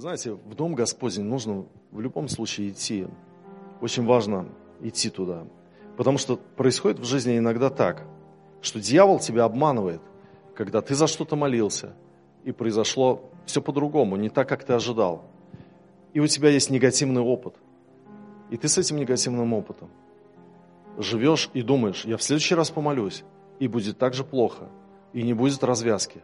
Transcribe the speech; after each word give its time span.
Знаете, 0.00 0.32
в 0.32 0.54
Дом 0.54 0.74
Господень 0.74 1.24
нужно 1.24 1.66
в 1.90 2.00
любом 2.00 2.26
случае 2.26 2.70
идти. 2.70 3.06
Очень 3.82 4.06
важно 4.06 4.48
идти 4.80 5.10
туда. 5.10 5.44
Потому 5.98 6.16
что 6.16 6.38
происходит 6.38 6.98
в 7.00 7.04
жизни 7.04 7.36
иногда 7.36 7.68
так, 7.68 8.06
что 8.62 8.80
дьявол 8.80 9.18
тебя 9.18 9.44
обманывает, 9.44 10.00
когда 10.54 10.80
ты 10.80 10.94
за 10.94 11.06
что-то 11.06 11.36
молился, 11.36 11.92
и 12.44 12.50
произошло 12.50 13.30
все 13.44 13.60
по-другому, 13.60 14.16
не 14.16 14.30
так, 14.30 14.48
как 14.48 14.64
ты 14.64 14.72
ожидал. 14.72 15.26
И 16.14 16.20
у 16.20 16.26
тебя 16.26 16.48
есть 16.48 16.70
негативный 16.70 17.20
опыт. 17.20 17.56
И 18.48 18.56
ты 18.56 18.68
с 18.68 18.78
этим 18.78 18.96
негативным 18.96 19.52
опытом 19.52 19.90
живешь 20.96 21.50
и 21.52 21.60
думаешь, 21.60 22.06
я 22.06 22.16
в 22.16 22.22
следующий 22.22 22.54
раз 22.54 22.70
помолюсь, 22.70 23.22
и 23.58 23.68
будет 23.68 23.98
так 23.98 24.14
же 24.14 24.24
плохо, 24.24 24.70
и 25.12 25.22
не 25.22 25.34
будет 25.34 25.62
развязки, 25.62 26.22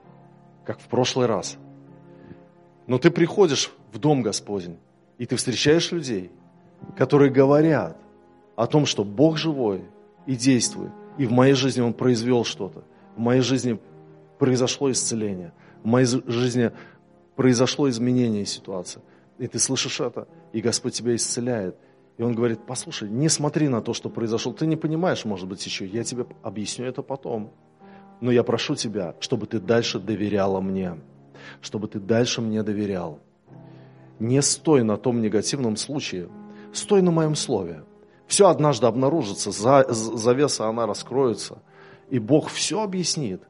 как 0.64 0.80
в 0.80 0.88
прошлый 0.88 1.26
раз– 1.26 1.58
но 2.86 2.98
ты 2.98 3.10
приходишь 3.10 3.70
в 3.92 3.98
Дом 3.98 4.22
Господень, 4.22 4.78
и 5.18 5.26
ты 5.26 5.36
встречаешь 5.36 5.92
людей, 5.92 6.30
которые 6.96 7.30
говорят 7.30 7.96
о 8.54 8.66
том, 8.66 8.86
что 8.86 9.04
Бог 9.04 9.36
живой 9.36 9.82
и 10.26 10.36
действует, 10.36 10.92
и 11.18 11.26
в 11.26 11.32
моей 11.32 11.54
жизни 11.54 11.80
Он 11.80 11.92
произвел 11.92 12.44
что-то, 12.44 12.84
в 13.16 13.20
моей 13.20 13.40
жизни 13.40 13.78
произошло 14.38 14.90
исцеление, 14.90 15.52
в 15.82 15.86
моей 15.86 16.06
жизни 16.06 16.70
произошло 17.34 17.88
изменение 17.88 18.46
ситуации. 18.46 19.00
И 19.38 19.46
ты 19.46 19.58
слышишь 19.58 20.00
это, 20.00 20.28
и 20.52 20.60
Господь 20.60 20.94
тебя 20.94 21.14
исцеляет. 21.14 21.76
И 22.16 22.22
Он 22.22 22.34
говорит, 22.34 22.60
послушай, 22.66 23.10
не 23.10 23.28
смотри 23.28 23.68
на 23.68 23.82
то, 23.82 23.92
что 23.92 24.08
произошло. 24.08 24.52
Ты 24.52 24.66
не 24.66 24.76
понимаешь, 24.76 25.26
может 25.26 25.46
быть, 25.46 25.64
еще. 25.66 25.84
Я 25.84 26.02
тебе 26.02 26.24
объясню 26.42 26.86
это 26.86 27.02
потом. 27.02 27.52
Но 28.22 28.30
я 28.30 28.42
прошу 28.42 28.74
тебя, 28.74 29.14
чтобы 29.20 29.46
ты 29.46 29.60
дальше 29.60 29.98
доверяла 29.98 30.62
мне 30.62 30.96
чтобы 31.60 31.88
ты 31.88 31.98
дальше 32.00 32.40
мне 32.40 32.62
доверял. 32.62 33.20
Не 34.18 34.42
стой 34.42 34.82
на 34.82 34.96
том 34.96 35.20
негативном 35.20 35.76
случае, 35.76 36.28
стой 36.72 37.02
на 37.02 37.10
моем 37.10 37.34
слове. 37.34 37.84
Все 38.26 38.48
однажды 38.48 38.86
обнаружится, 38.86 39.50
завеса 39.52 40.68
она 40.68 40.86
раскроется, 40.86 41.58
и 42.10 42.18
Бог 42.18 42.48
все 42.48 42.82
объяснит. 42.82 43.42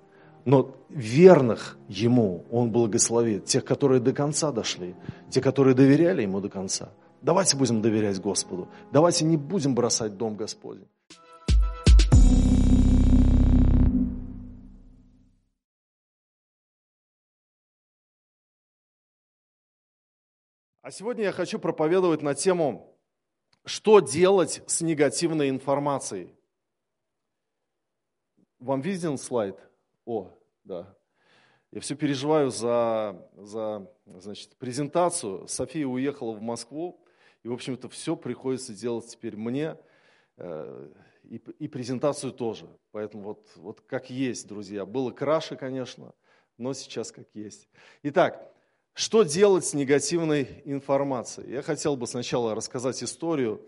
Но 0.45 0.77
верных 0.91 1.77
Ему 1.89 2.45
Он 2.51 2.71
благословит, 2.71 3.47
тех, 3.47 3.65
которые 3.65 4.01
до 4.01 4.13
конца 4.13 4.53
дошли, 4.53 4.95
те, 5.29 5.41
которые 5.41 5.75
доверяли 5.75 6.23
Ему 6.23 6.41
до 6.41 6.49
конца. 6.49 6.91
Давайте 7.23 7.57
будем 7.57 7.83
доверять 7.83 8.21
Господу. 8.21 8.69
Давайте 8.93 9.25
не 9.25 9.37
будем 9.37 9.75
бросать 9.75 10.17
дом 10.17 10.37
Господень. 10.37 10.87
А 20.87 20.93
сегодня 20.93 21.25
я 21.25 21.33
хочу 21.33 21.59
проповедовать 21.59 22.23
на 22.23 22.37
тему, 22.37 22.97
что 23.65 23.99
делать 23.99 24.63
с 24.69 24.83
негативной 24.83 25.51
информацией. 25.51 26.33
Вам 28.61 28.83
виден 28.83 29.19
слайд? 29.19 29.59
О, 30.05 30.31
да. 30.63 30.95
Я 31.73 31.81
все 31.81 31.97
переживаю 31.97 32.53
за, 32.53 33.29
за 33.35 33.91
значит, 34.07 34.55
презентацию. 34.59 35.49
София 35.49 35.89
уехала 35.89 36.31
в 36.35 36.41
Москву, 36.41 37.05
и, 37.43 37.49
в 37.49 37.53
общем-то, 37.53 37.89
все 37.89 38.15
приходится 38.15 38.73
делать 38.73 39.09
теперь 39.09 39.37
мне, 39.37 39.77
э, 40.37 40.93
и, 41.25 41.39
и 41.59 41.67
презентацию 41.67 42.31
тоже. 42.31 42.69
Поэтому 42.93 43.25
вот, 43.25 43.51
вот 43.57 43.81
как 43.81 44.09
есть, 44.09 44.47
друзья. 44.47 44.87
Было 44.87 45.11
краше, 45.11 45.57
конечно, 45.57 46.15
но 46.59 46.75
сейчас 46.75 47.11
как 47.11 47.27
есть. 47.35 47.69
Итак, 48.05 48.56
что 48.99 49.25
делать 49.25 49.67
с 49.67 49.75
негативной 49.75 50.63
информацией? 50.65 51.53
Я 51.53 51.61
хотел 51.61 51.97
бы 51.97 52.07
сначала 52.07 52.55
рассказать 52.55 53.03
историю 53.05 53.61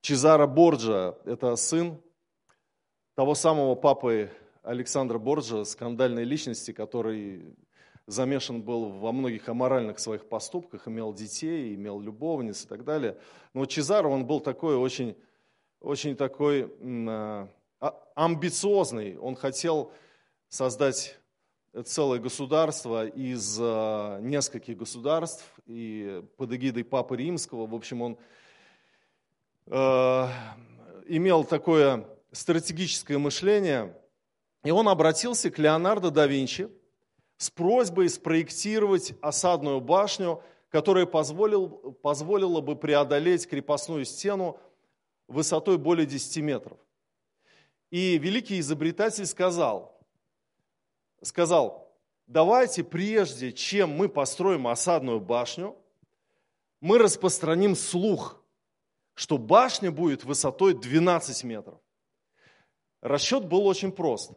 Чезаро 0.00 0.48
Борджа. 0.48 1.14
Это 1.24 1.54
сын 1.54 2.02
того 3.14 3.36
самого 3.36 3.76
папы 3.76 4.32
Александра 4.64 5.18
Борджа, 5.18 5.64
скандальной 5.64 6.24
личности, 6.24 6.72
который 6.72 7.54
замешан 8.08 8.62
был 8.62 8.88
во 8.88 9.12
многих 9.12 9.48
аморальных 9.48 10.00
своих 10.00 10.28
поступках, 10.28 10.88
имел 10.88 11.14
детей, 11.14 11.76
имел 11.76 12.00
любовниц 12.00 12.64
и 12.64 12.66
так 12.66 12.82
далее. 12.82 13.16
Но 13.54 13.64
Чезаро, 13.64 14.08
он 14.08 14.26
был 14.26 14.40
такой 14.40 14.74
очень, 14.74 15.16
очень 15.78 16.16
такой 16.16 16.68
а, 16.82 17.48
амбициозный. 18.16 19.16
Он 19.18 19.36
хотел 19.36 19.92
создать 20.48 21.16
целое 21.84 22.18
государство 22.18 23.06
из 23.06 23.58
э, 23.58 24.18
нескольких 24.20 24.76
государств, 24.76 25.44
и 25.66 26.22
под 26.36 26.52
эгидой 26.52 26.84
Папы 26.84 27.16
Римского, 27.16 27.66
в 27.66 27.74
общем, 27.74 28.02
он 28.02 28.18
э, 29.66 30.26
имел 31.06 31.44
такое 31.44 32.06
стратегическое 32.30 33.16
мышление, 33.16 33.96
и 34.64 34.70
он 34.70 34.88
обратился 34.88 35.50
к 35.50 35.58
Леонардо 35.58 36.10
да 36.10 36.26
Винчи 36.26 36.68
с 37.38 37.50
просьбой 37.50 38.08
спроектировать 38.10 39.14
осадную 39.22 39.80
башню, 39.80 40.42
которая 40.68 41.06
позволил, 41.06 41.68
позволила 42.02 42.60
бы 42.60 42.76
преодолеть 42.76 43.48
крепостную 43.48 44.04
стену 44.04 44.58
высотой 45.26 45.78
более 45.78 46.06
10 46.06 46.36
метров. 46.42 46.78
И 47.90 48.18
великий 48.18 48.60
изобретатель 48.60 49.26
сказал, 49.26 49.92
сказал, 51.22 51.90
давайте 52.26 52.84
прежде, 52.84 53.52
чем 53.52 53.90
мы 53.90 54.08
построим 54.08 54.66
осадную 54.66 55.20
башню, 55.20 55.76
мы 56.80 56.98
распространим 56.98 57.76
слух, 57.76 58.42
что 59.14 59.38
башня 59.38 59.90
будет 59.90 60.24
высотой 60.24 60.74
12 60.74 61.44
метров. 61.44 61.78
Расчет 63.00 63.46
был 63.46 63.66
очень 63.66 63.92
прост. 63.92 64.32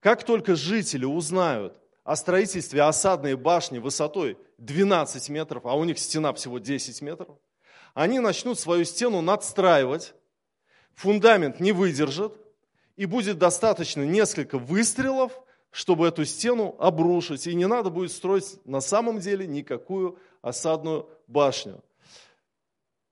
Как 0.00 0.24
только 0.24 0.54
жители 0.54 1.04
узнают 1.04 1.80
о 2.04 2.16
строительстве 2.16 2.82
осадной 2.82 3.34
башни 3.34 3.78
высотой 3.78 4.38
12 4.58 5.28
метров, 5.28 5.66
а 5.66 5.74
у 5.74 5.84
них 5.84 5.98
стена 5.98 6.32
всего 6.32 6.58
10 6.58 7.02
метров, 7.02 7.36
они 7.94 8.20
начнут 8.20 8.58
свою 8.58 8.84
стену 8.84 9.22
надстраивать, 9.22 10.14
фундамент 10.94 11.60
не 11.60 11.72
выдержит, 11.72 12.34
и 12.96 13.06
будет 13.06 13.38
достаточно 13.38 14.02
несколько 14.02 14.58
выстрелов, 14.58 15.32
чтобы 15.76 16.06
эту 16.06 16.24
стену 16.24 16.74
обрушить, 16.78 17.46
и 17.46 17.54
не 17.54 17.66
надо 17.66 17.90
будет 17.90 18.10
строить 18.10 18.58
на 18.64 18.80
самом 18.80 19.20
деле 19.20 19.46
никакую 19.46 20.18
осадную 20.40 21.06
башню. 21.26 21.84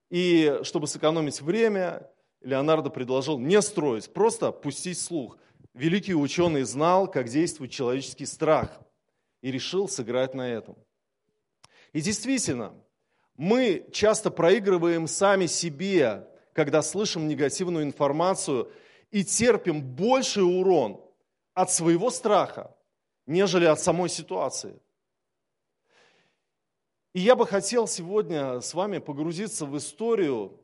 И 0.09 0.61
чтобы 0.63 0.87
сэкономить 0.87 1.41
время, 1.41 2.09
Леонардо 2.41 2.89
предложил 2.89 3.37
не 3.37 3.61
строить, 3.61 4.11
просто 4.11 4.51
пустить 4.51 4.97
слух. 4.97 5.37
Великий 5.75 6.15
ученый 6.15 6.63
знал, 6.63 7.07
как 7.07 7.29
действует 7.29 7.69
человеческий 7.69 8.25
страх, 8.25 8.71
и 9.43 9.51
решил 9.51 9.87
сыграть 9.87 10.33
на 10.33 10.49
этом. 10.49 10.75
И 11.93 12.01
действительно, 12.01 12.73
мы 13.37 13.85
часто 13.91 14.31
проигрываем 14.31 15.05
сами 15.07 15.45
себе, 15.45 16.27
когда 16.51 16.81
слышим 16.81 17.27
негативную 17.27 17.85
информацию 17.85 18.71
и 19.11 19.23
терпим 19.23 19.83
больший 19.83 20.41
урон– 20.41 20.99
от 21.55 21.71
своего 21.71 22.11
страха, 22.11 22.75
нежели 23.25 23.65
от 23.65 23.79
самой 23.79 24.09
ситуации. 24.09 24.79
И 27.13 27.21
я 27.21 27.35
бы 27.35 27.47
хотел 27.47 27.87
сегодня 27.87 28.59
с 28.59 28.73
вами 28.73 28.99
погрузиться 28.99 29.65
в 29.65 29.75
историю, 29.77 30.59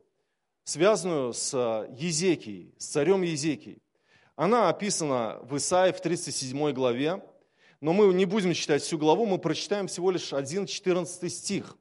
связанную 0.64 1.32
с 1.32 1.56
Езекией, 1.96 2.74
с 2.78 2.86
царем 2.86 3.22
Езекией. 3.22 3.82
Она 4.36 4.68
описана 4.68 5.40
в 5.42 5.56
Исаии 5.56 5.92
в 5.92 6.00
37 6.00 6.72
главе, 6.72 7.24
но 7.80 7.94
мы 7.94 8.12
не 8.12 8.26
будем 8.26 8.52
читать 8.52 8.82
всю 8.82 8.98
главу, 8.98 9.24
мы 9.24 9.38
прочитаем 9.38 9.86
всего 9.86 10.10
лишь 10.10 10.32
1-14 10.32 11.28
стих. 11.30 11.76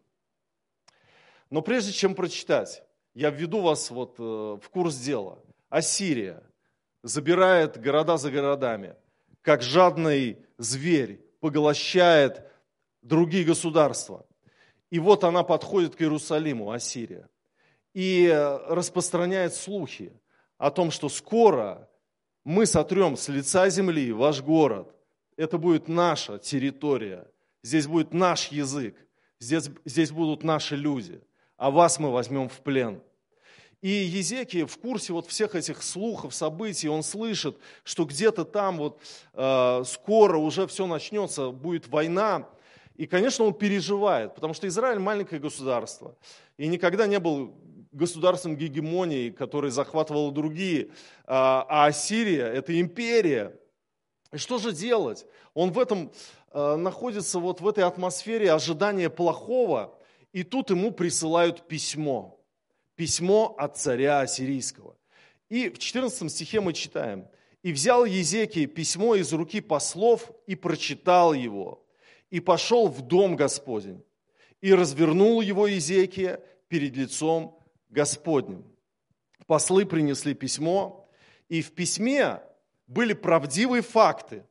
Но 1.49 1.61
прежде 1.61 1.91
чем 1.91 2.15
прочитать, 2.15 2.81
я 3.13 3.29
введу 3.29 3.59
вас 3.59 3.91
вот 3.91 4.15
э, 4.19 4.23
в 4.23 4.69
курс 4.69 4.95
дела. 4.95 5.43
Ассирия 5.67 6.41
забирает 7.03 7.79
города 7.79 8.15
за 8.15 8.31
городами 8.31 8.95
как 9.41 9.61
жадный 9.61 10.37
зверь, 10.57 11.19
поглощает 11.39 12.43
другие 13.01 13.43
государства. 13.43 14.25
И 14.89 14.99
вот 14.99 15.23
она 15.23 15.43
подходит 15.43 15.95
к 15.95 16.01
Иерусалиму, 16.01 16.71
Ассирия, 16.71 17.29
и 17.93 18.29
распространяет 18.67 19.53
слухи 19.53 20.13
о 20.57 20.69
том, 20.69 20.91
что 20.91 21.09
скоро 21.09 21.89
мы 22.43 22.65
сотрем 22.65 23.17
с 23.17 23.27
лица 23.29 23.69
земли 23.69 24.11
ваш 24.11 24.41
город. 24.41 24.95
Это 25.37 25.57
будет 25.57 25.87
наша 25.87 26.37
территория, 26.37 27.27
здесь 27.63 27.87
будет 27.87 28.13
наш 28.13 28.47
язык, 28.47 28.95
здесь, 29.39 29.69
здесь 29.85 30.11
будут 30.11 30.43
наши 30.43 30.75
люди, 30.75 31.21
а 31.57 31.71
вас 31.71 31.99
мы 31.99 32.11
возьмем 32.11 32.49
в 32.49 32.59
плен– 32.61 33.01
и 33.81 33.89
Езекия 33.89 34.67
в 34.67 34.77
курсе 34.77 35.11
вот 35.11 35.27
всех 35.27 35.55
этих 35.55 35.81
слухов, 35.81 36.35
событий, 36.35 36.87
он 36.87 37.01
слышит, 37.01 37.57
что 37.83 38.05
где-то 38.05 38.45
там 38.45 38.77
вот 38.77 38.99
э, 39.33 39.83
скоро 39.85 40.37
уже 40.37 40.67
все 40.67 40.85
начнется, 40.85 41.49
будет 41.49 41.87
война. 41.87 42.47
И, 42.95 43.07
конечно, 43.07 43.45
он 43.45 43.53
переживает, 43.53 44.35
потому 44.35 44.53
что 44.53 44.67
Израиль 44.67 44.99
маленькое 44.99 45.41
государство. 45.41 46.15
И 46.57 46.67
никогда 46.67 47.07
не 47.07 47.19
был 47.19 47.55
государством 47.91 48.55
гегемонии, 48.55 49.31
который 49.31 49.71
захватывал 49.71 50.31
другие. 50.31 50.91
А, 51.25 51.65
а 51.67 51.85
Ассирия– 51.87 52.45
это 52.53 52.79
империя. 52.79 53.59
И 54.31 54.37
что 54.37 54.59
же 54.59 54.71
делать? 54.71 55.25
Он 55.55 55.71
в 55.71 55.79
этом 55.79 56.11
э, 56.53 56.75
находится, 56.75 57.39
вот 57.39 57.61
в 57.61 57.67
этой 57.67 57.83
атмосфере 57.83 58.51
ожидания 58.51 59.09
плохого, 59.09 59.97
и 60.31 60.43
тут 60.43 60.69
ему 60.69 60.91
присылают 60.91 61.67
письмо. 61.67 62.40
Письмо 63.01 63.55
от 63.57 63.79
царя 63.79 64.19
ассирийского. 64.19 64.95
И 65.49 65.69
в 65.69 65.79
14 65.79 66.31
стихе 66.31 66.61
мы 66.61 66.71
читаем. 66.71 67.27
«И 67.63 67.73
взял 67.73 68.05
Езекия 68.05 68.67
письмо 68.67 69.15
из 69.15 69.33
руки 69.33 69.59
послов 69.59 70.29
и 70.45 70.53
прочитал 70.53 71.33
его, 71.33 71.83
и 72.29 72.39
пошел 72.39 72.89
в 72.89 73.01
дом 73.01 73.35
Господень, 73.35 74.03
и 74.61 74.71
развернул 74.71 75.41
его 75.41 75.65
Езекия 75.65 76.43
перед 76.67 76.95
лицом 76.95 77.59
Господним. 77.89 78.63
Послы 79.47 79.87
принесли 79.87 80.35
письмо, 80.35 81.09
и 81.49 81.63
в 81.63 81.71
письме 81.71 82.43
были 82.85 83.13
правдивые 83.13 83.81
факты 83.81 84.45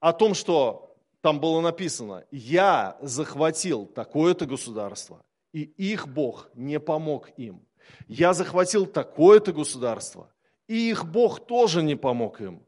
о 0.00 0.12
том, 0.12 0.34
что 0.34 0.96
там 1.20 1.38
было 1.38 1.60
написано, 1.60 2.24
я 2.32 2.98
захватил 3.00 3.86
такое-то 3.86 4.46
государство, 4.46 5.22
и 5.58 5.92
их 5.92 6.06
Бог 6.06 6.50
не 6.54 6.78
помог 6.78 7.30
им. 7.36 7.66
Я 8.06 8.32
захватил 8.34 8.86
такое-то 8.86 9.52
государство, 9.52 10.32
и 10.68 10.90
их 10.90 11.04
Бог 11.06 11.46
тоже 11.46 11.82
не 11.82 11.96
помог 11.96 12.40
им. 12.40 12.62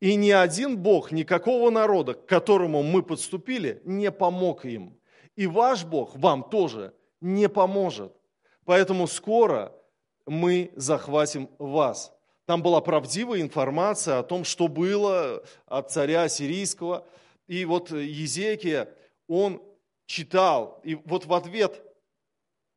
И 0.00 0.14
ни 0.14 0.30
один 0.30 0.78
Бог, 0.78 1.12
никакого 1.12 1.70
народа, 1.70 2.14
к 2.14 2.26
которому 2.26 2.82
мы 2.82 3.02
подступили, 3.02 3.82
не 3.84 4.10
помог 4.10 4.64
им. 4.64 4.98
И 5.36 5.46
ваш 5.46 5.84
Бог 5.84 6.16
вам 6.16 6.48
тоже 6.48 6.94
не 7.20 7.48
поможет. 7.48 8.12
Поэтому 8.64 9.06
скоро 9.06 9.74
мы 10.26 10.72
захватим 10.76 11.50
вас. 11.58 12.12
Там 12.46 12.62
была 12.62 12.80
правдивая 12.80 13.40
информация 13.40 14.18
о 14.18 14.22
том, 14.22 14.44
что 14.44 14.68
было 14.68 15.42
от 15.66 15.90
царя 15.90 16.28
сирийского. 16.28 17.06
И 17.46 17.64
вот 17.64 17.90
Езекия, 17.90 18.88
он 19.28 19.62
читал, 20.06 20.80
и 20.82 20.94
вот 20.94 21.26
в 21.26 21.34
ответ 21.34 21.82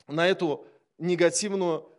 на 0.07 0.27
эту 0.27 0.65
негативную 0.97 1.89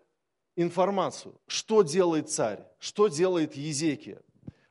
информацию, 0.57 1.41
что 1.47 1.83
делает 1.83 2.31
царь, 2.31 2.61
что 2.79 3.09
делает 3.09 3.55
Езекия. 3.55 4.21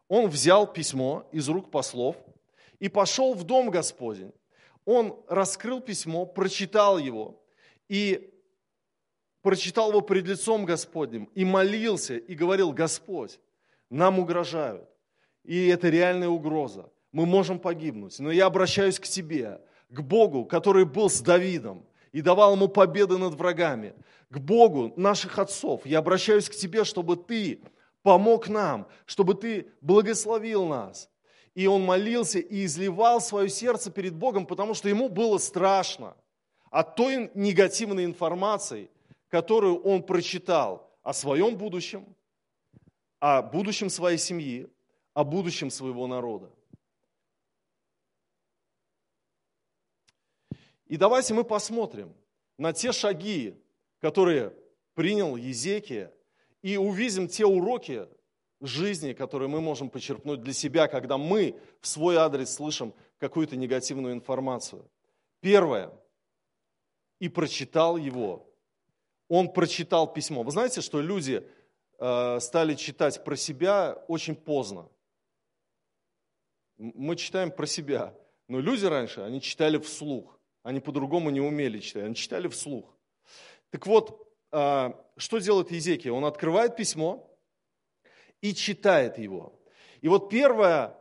Он 0.07 0.29
взял 0.29 0.71
письмо 0.71 1.27
из 1.31 1.49
рук 1.49 1.71
послов 1.71 2.15
и 2.79 2.89
пошел 2.89 3.33
в 3.33 3.43
дом 3.43 3.69
Господень. 3.69 4.33
Он 4.85 5.17
раскрыл 5.27 5.81
письмо, 5.81 6.25
прочитал 6.25 6.97
его 6.97 7.41
и 7.87 8.33
прочитал 9.41 9.89
его 9.89 10.01
пред 10.01 10.25
лицом 10.27 10.65
Господним 10.65 11.25
и 11.35 11.45
молился 11.45 12.17
и 12.17 12.35
говорил, 12.35 12.71
Господь, 12.71 13.39
нам 13.89 14.19
угрожают. 14.19 14.89
И 15.43 15.67
это 15.67 15.89
реальная 15.89 16.29
угроза. 16.29 16.91
Мы 17.11 17.25
можем 17.25 17.59
погибнуть. 17.59 18.19
Но 18.19 18.31
я 18.31 18.45
обращаюсь 18.45 18.99
к 18.99 19.03
Тебе, 19.03 19.61
к 19.89 20.01
Богу, 20.01 20.45
который 20.45 20.85
был 20.85 21.09
с 21.09 21.21
Давидом 21.21 21.85
и 22.13 22.21
давал 22.21 22.53
ему 22.55 22.69
победы 22.69 23.17
над 23.17 23.33
врагами, 23.33 23.93
к 24.29 24.37
Богу 24.37 24.93
наших 24.95 25.39
отцов. 25.39 25.85
Я 25.85 25.99
обращаюсь 25.99 26.47
к 26.47 26.55
Тебе, 26.55 26.85
чтобы 26.85 27.17
Ты 27.17 27.61
помог 28.03 28.47
нам, 28.47 28.87
чтобы 29.05 29.33
Ты 29.33 29.67
благословил 29.81 30.65
нас. 30.65 31.09
И 31.55 31.67
он 31.67 31.83
молился 31.83 32.39
и 32.39 32.65
изливал 32.65 33.19
свое 33.19 33.49
сердце 33.49 33.91
перед 33.91 34.15
Богом, 34.15 34.45
потому 34.45 34.73
что 34.73 34.89
ему 34.89 35.09
было 35.09 35.37
страшно 35.37 36.15
от 36.71 36.95
той 36.95 37.29
негативной 37.35 38.05
информации, 38.05 38.89
которую 39.29 39.81
он 39.83 40.01
прочитал 40.03 40.89
о 41.03 41.13
своем 41.13 41.55
будущем, 41.55 42.05
о 43.19 43.41
будущем 43.41 43.89
своей 43.89 44.17
семьи, 44.17 44.67
о 45.13 45.23
будущем 45.23 45.69
своего 45.69 46.07
народа. 46.07 46.49
И 50.87 50.97
давайте 50.97 51.33
мы 51.33 51.43
посмотрим 51.43 52.13
на 52.57 52.73
те 52.73 52.91
шаги, 52.91 53.55
которые 53.99 54.53
принял 54.93 55.35
Езекия, 55.35 56.13
и 56.61 56.77
увидим 56.77 57.27
те 57.27 57.45
уроки 57.45 58.07
жизни, 58.61 59.13
которые 59.13 59.49
мы 59.49 59.59
можем 59.59 59.89
почерпнуть 59.89 60.41
для 60.41 60.53
себя, 60.53 60.87
когда 60.87 61.17
мы 61.17 61.59
в 61.81 61.87
свой 61.87 62.15
адрес 62.15 62.53
слышим 62.53 62.93
какую-то 63.17 63.57
негативную 63.57 64.13
информацию. 64.13 64.89
Первое. 65.41 65.91
И 67.19 67.27
прочитал 67.27 67.97
его 67.97 68.53
он 69.27 69.51
прочитал 69.51 70.13
письмо. 70.13 70.43
Вы 70.43 70.51
знаете, 70.51 70.81
что 70.81 71.01
люди 71.01 71.43
э, 71.97 72.39
стали 72.39 72.75
читать 72.75 73.23
про 73.23 73.35
себя 73.35 73.93
очень 74.07 74.35
поздно. 74.35 74.87
Мы 76.77 77.15
читаем 77.15 77.49
про 77.51 77.65
себя. 77.65 78.15
Но 78.47 78.59
люди 78.59 78.85
раньше, 78.85 79.21
они 79.21 79.41
читали 79.41 79.79
вслух. 79.79 80.32
Они 80.63 80.79
по-другому 80.79 81.29
не 81.29 81.41
умели 81.41 81.79
читать, 81.79 82.03
они 82.05 82.15
читали 82.15 82.47
вслух. 82.47 82.85
Так 83.69 83.85
вот, 83.85 84.27
э, 84.51 84.93
что 85.17 85.37
делает 85.39 85.71
Езекия? 85.71 86.11
Он 86.11 86.25
открывает 86.25 86.75
письмо 86.75 87.29
и 88.41 88.53
читает 88.53 89.17
его. 89.17 89.53
И 90.01 90.07
вот 90.07 90.29
первое, 90.29 90.97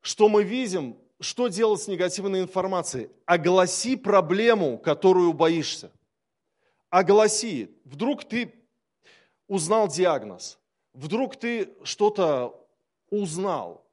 что 0.00 0.28
мы 0.28 0.42
видим, 0.42 0.96
что 1.20 1.48
делать 1.48 1.82
с 1.82 1.88
негативной 1.88 2.40
информацией? 2.40 3.10
Огласи 3.24 3.96
проблему, 3.96 4.78
которую 4.78 5.32
боишься 5.32 5.90
огласи. 6.90 7.70
Вдруг 7.84 8.24
ты 8.24 8.54
узнал 9.48 9.88
диагноз, 9.88 10.58
вдруг 10.92 11.36
ты 11.36 11.74
что-то 11.84 12.66
узнал 13.10 13.84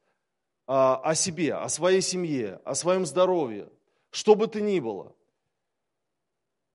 а, 0.65 0.95
о 1.03 1.15
себе, 1.15 1.53
о 1.53 1.69
своей 1.69 2.01
семье, 2.01 2.59
о 2.63 2.75
своем 2.75 3.05
здоровье, 3.05 3.69
что 4.13 4.35
бы 4.35 4.47
ты 4.47 4.61
ни 4.61 4.79
было. 4.79 5.15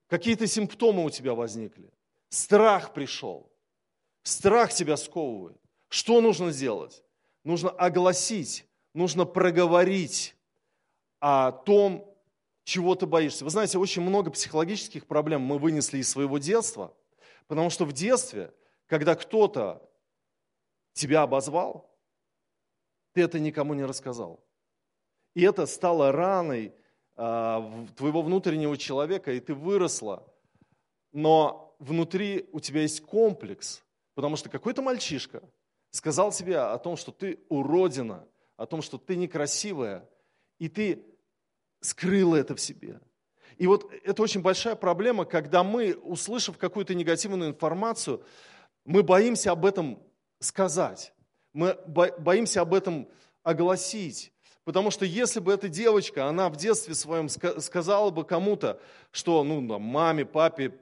Какие-то 0.08 0.48
симптомы 0.48 1.04
у 1.04 1.10
тебя 1.10 1.34
возникли. 1.34 1.88
Страх 2.30 2.92
пришел. 2.92 3.52
Страх 4.24 4.72
тебя 4.72 4.96
сковывает. 4.96 5.56
Что 5.88 6.20
нужно 6.20 6.50
сделать? 6.50 7.04
Нужно 7.44 7.70
огласить, 7.70 8.66
нужно 8.92 9.24
проговорить 9.24 10.34
о 11.20 11.52
том, 11.52 12.12
чего 12.64 12.96
ты 12.96 13.06
боишься. 13.06 13.44
Вы 13.44 13.50
знаете, 13.50 13.78
очень 13.78 14.02
много 14.02 14.32
психологических 14.32 15.06
проблем 15.06 15.42
мы 15.42 15.58
вынесли 15.58 15.98
из 15.98 16.10
своего 16.10 16.38
детства, 16.38 16.92
потому 17.46 17.70
что 17.70 17.84
в 17.84 17.92
детстве, 17.92 18.52
когда 18.86 19.14
кто-то 19.14 19.88
тебя 20.92 21.22
обозвал, 21.22 21.88
ты 23.12 23.22
это 23.22 23.38
никому 23.38 23.74
не 23.74 23.84
рассказал. 23.84 24.44
И 25.34 25.42
это 25.42 25.66
стало 25.66 26.10
раной 26.10 26.74
твоего 27.18 28.22
внутреннего 28.22 28.76
человека, 28.78 29.32
и 29.32 29.40
ты 29.40 29.52
выросла. 29.52 30.24
Но 31.12 31.74
внутри 31.80 32.48
у 32.52 32.60
тебя 32.60 32.82
есть 32.82 33.00
комплекс, 33.00 33.82
потому 34.14 34.36
что 34.36 34.48
какой-то 34.48 34.82
мальчишка 34.82 35.42
сказал 35.90 36.30
тебе 36.30 36.58
о 36.58 36.78
том, 36.78 36.96
что 36.96 37.10
ты 37.10 37.40
уродина, 37.48 38.24
о 38.56 38.66
том, 38.66 38.82
что 38.82 38.98
ты 38.98 39.16
некрасивая, 39.16 40.08
и 40.60 40.68
ты 40.68 41.04
скрыла 41.80 42.36
это 42.36 42.54
в 42.54 42.60
себе. 42.60 43.00
И 43.56 43.66
вот 43.66 43.92
это 44.04 44.22
очень 44.22 44.40
большая 44.40 44.76
проблема, 44.76 45.24
когда 45.24 45.64
мы, 45.64 45.94
услышав 45.94 46.56
какую-то 46.56 46.94
негативную 46.94 47.50
информацию, 47.50 48.22
мы 48.84 49.02
боимся 49.02 49.50
об 49.50 49.66
этом 49.66 50.00
сказать, 50.38 51.12
мы 51.52 51.76
боимся 51.86 52.60
об 52.60 52.74
этом 52.74 53.08
огласить. 53.42 54.32
Потому 54.68 54.90
что 54.90 55.06
если 55.06 55.40
бы 55.40 55.50
эта 55.50 55.70
девочка, 55.70 56.26
она 56.26 56.50
в 56.50 56.56
детстве 56.56 56.94
своем 56.94 57.30
сказала 57.30 58.10
бы 58.10 58.22
кому-то, 58.22 58.78
что, 59.12 59.42
ну, 59.42 59.62
маме, 59.78 60.26
папе, 60.26 60.78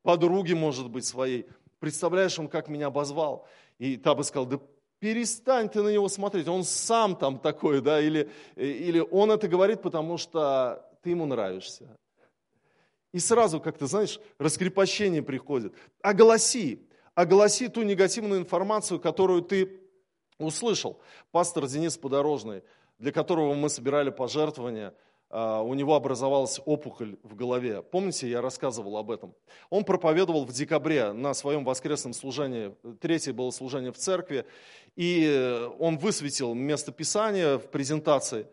подруге, 0.00 0.54
может 0.54 0.88
быть, 0.88 1.04
своей, 1.04 1.44
представляешь, 1.78 2.38
он 2.38 2.48
как 2.48 2.68
меня 2.68 2.86
обозвал, 2.86 3.46
и 3.76 3.98
та 3.98 4.14
бы 4.14 4.24
сказала, 4.24 4.48
да 4.48 4.60
перестань 5.00 5.68
ты 5.68 5.82
на 5.82 5.90
него 5.90 6.08
смотреть, 6.08 6.48
он 6.48 6.64
сам 6.64 7.14
там 7.14 7.38
такой, 7.38 7.82
да, 7.82 8.00
или, 8.00 8.30
или 8.56 9.00
он 9.00 9.30
это 9.30 9.48
говорит, 9.48 9.82
потому 9.82 10.16
что 10.16 10.82
ты 11.02 11.10
ему 11.10 11.26
нравишься. 11.26 11.94
И 13.12 13.18
сразу 13.18 13.60
как-то, 13.60 13.86
знаешь, 13.86 14.18
раскрепощение 14.38 15.22
приходит. 15.22 15.74
Огласи, 16.00 16.88
огласи 17.14 17.68
ту 17.68 17.82
негативную 17.82 18.40
информацию, 18.40 18.98
которую 18.98 19.42
ты 19.42 19.78
услышал. 20.38 20.98
Пастор 21.32 21.66
Денис 21.66 21.98
Подорожный, 21.98 22.62
для 22.98 23.12
которого 23.12 23.54
мы 23.54 23.68
собирали 23.68 24.10
пожертвования– 24.10 24.94
а, 25.28 25.60
у 25.60 25.74
него 25.74 25.94
образовалась 25.94 26.60
опухоль 26.64 27.16
в 27.22 27.34
голове. 27.34 27.82
Помните, 27.82 28.28
я 28.28 28.40
рассказывал 28.40 28.96
об 28.96 29.10
этом. 29.10 29.34
Он 29.70 29.84
проповедовал 29.84 30.44
в 30.44 30.52
декабре 30.52 31.12
на 31.12 31.34
своем 31.34 31.64
воскресном 31.64 32.12
служении, 32.12 32.74
третье 33.00 33.32
было 33.32 33.50
служение 33.50 33.92
в 33.92 33.96
церкви, 33.96 34.46
и 34.94 35.68
он 35.78 35.98
высветил 35.98 36.54
место 36.54 36.92
Писания 36.92 37.58
в 37.58 37.68
презентации, 37.70 38.46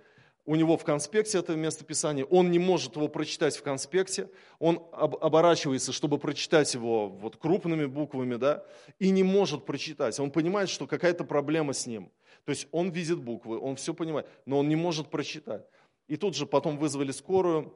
у 0.45 0.55
него 0.55 0.77
в 0.77 0.83
конспекте 0.83 1.37
это 1.37 1.55
местописание, 1.55 2.25
он 2.25 2.51
не 2.51 2.59
может 2.59 2.97
его 2.97 3.07
прочитать 3.07 3.55
в 3.55 3.63
конспекте, 3.63 4.29
он 4.59 4.83
об, 4.91 5.15
оборачивается, 5.23 5.93
чтобы 5.93 6.17
прочитать 6.17 6.73
его 6.73 7.07
вот 7.07 7.37
крупными 7.37 7.85
буквами, 7.85 8.35
да, 8.35 8.65
и 8.99 9.09
не 9.11 9.23
может 9.23 9.65
прочитать. 9.65 10.19
Он 10.19 10.31
понимает, 10.31 10.69
что 10.69 10.85
какая-то 10.85 11.23
проблема 11.23 11.71
с 11.71 11.87
ним. 11.87 12.11
То 12.45 12.49
есть 12.49 12.67
он 12.71 12.89
видит 12.89 13.19
буквы, 13.19 13.59
он 13.59 13.75
все 13.75 13.93
понимает, 13.93 14.27
но 14.45 14.59
он 14.59 14.67
не 14.67 14.75
может 14.75 15.09
прочитать. 15.09 15.65
И 16.07 16.17
тут 16.17 16.35
же 16.35 16.45
потом 16.45 16.77
вызвали 16.77 17.11
скорую, 17.11 17.73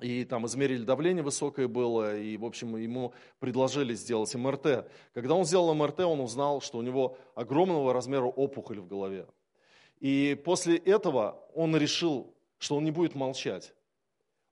и 0.00 0.24
там 0.24 0.44
измерили 0.46 0.82
давление 0.82 1.22
высокое 1.22 1.68
было, 1.68 2.18
и, 2.18 2.36
в 2.36 2.44
общем, 2.44 2.76
ему 2.76 3.12
предложили 3.38 3.94
сделать 3.94 4.34
МРТ. 4.34 4.90
Когда 5.12 5.34
он 5.34 5.44
сделал 5.44 5.72
МРТ, 5.72 6.00
он 6.00 6.20
узнал, 6.20 6.60
что 6.60 6.78
у 6.78 6.82
него 6.82 7.16
огромного 7.36 7.92
размера 7.92 8.24
опухоль 8.24 8.80
в 8.80 8.88
голове. 8.88 9.26
И 10.00 10.40
после 10.44 10.76
этого 10.76 11.40
он 11.54 11.76
решил, 11.76 12.34
что 12.58 12.76
он 12.76 12.84
не 12.84 12.90
будет 12.90 13.14
молчать. 13.14 13.72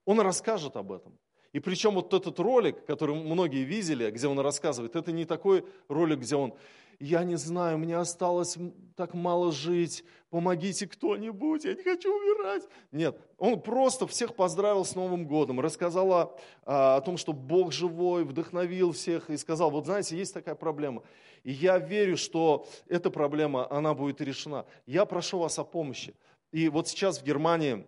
Он 0.05 0.21
расскажет 0.21 0.77
об 0.77 0.91
этом. 0.93 1.17
И 1.51 1.59
причем 1.59 1.93
вот 1.93 2.13
этот 2.13 2.39
ролик, 2.39 2.85
который 2.85 3.13
многие 3.13 3.63
видели, 3.63 4.09
где 4.09 4.27
он 4.27 4.39
рассказывает, 4.39 4.95
это 4.95 5.11
не 5.11 5.25
такой 5.25 5.65
ролик, 5.87 6.19
где 6.19 6.35
он 6.35 6.55
я 6.99 7.23
не 7.23 7.35
знаю, 7.35 7.77
мне 7.77 7.97
осталось 7.97 8.57
так 8.95 9.13
мало 9.13 9.51
жить, 9.51 10.03
помогите 10.29 10.87
кто-нибудь, 10.87 11.65
я 11.65 11.73
не 11.73 11.83
хочу 11.83 12.13
умирать. 12.13 12.63
Нет, 12.91 13.19
он 13.37 13.61
просто 13.61 14.07
всех 14.07 14.35
поздравил 14.35 14.85
с 14.85 14.95
Новым 14.95 15.27
годом, 15.27 15.59
рассказал 15.59 16.11
о, 16.13 16.37
о 16.65 17.01
том, 17.01 17.17
что 17.17 17.33
Бог 17.33 17.71
живой, 17.71 18.23
вдохновил 18.23 18.91
всех 18.91 19.29
и 19.29 19.37
сказал, 19.37 19.71
вот 19.71 19.85
знаете, 19.85 20.17
есть 20.17 20.33
такая 20.33 20.55
проблема. 20.55 21.03
И 21.43 21.51
я 21.51 21.77
верю, 21.77 22.17
что 22.17 22.67
эта 22.87 23.09
проблема, 23.09 23.69
она 23.69 23.93
будет 23.93 24.21
решена. 24.21 24.65
Я 24.85 25.05
прошу 25.05 25.39
вас 25.39 25.59
о 25.59 25.63
помощи. 25.63 26.15
И 26.51 26.69
вот 26.69 26.87
сейчас 26.87 27.19
в 27.19 27.23
Германии 27.23 27.85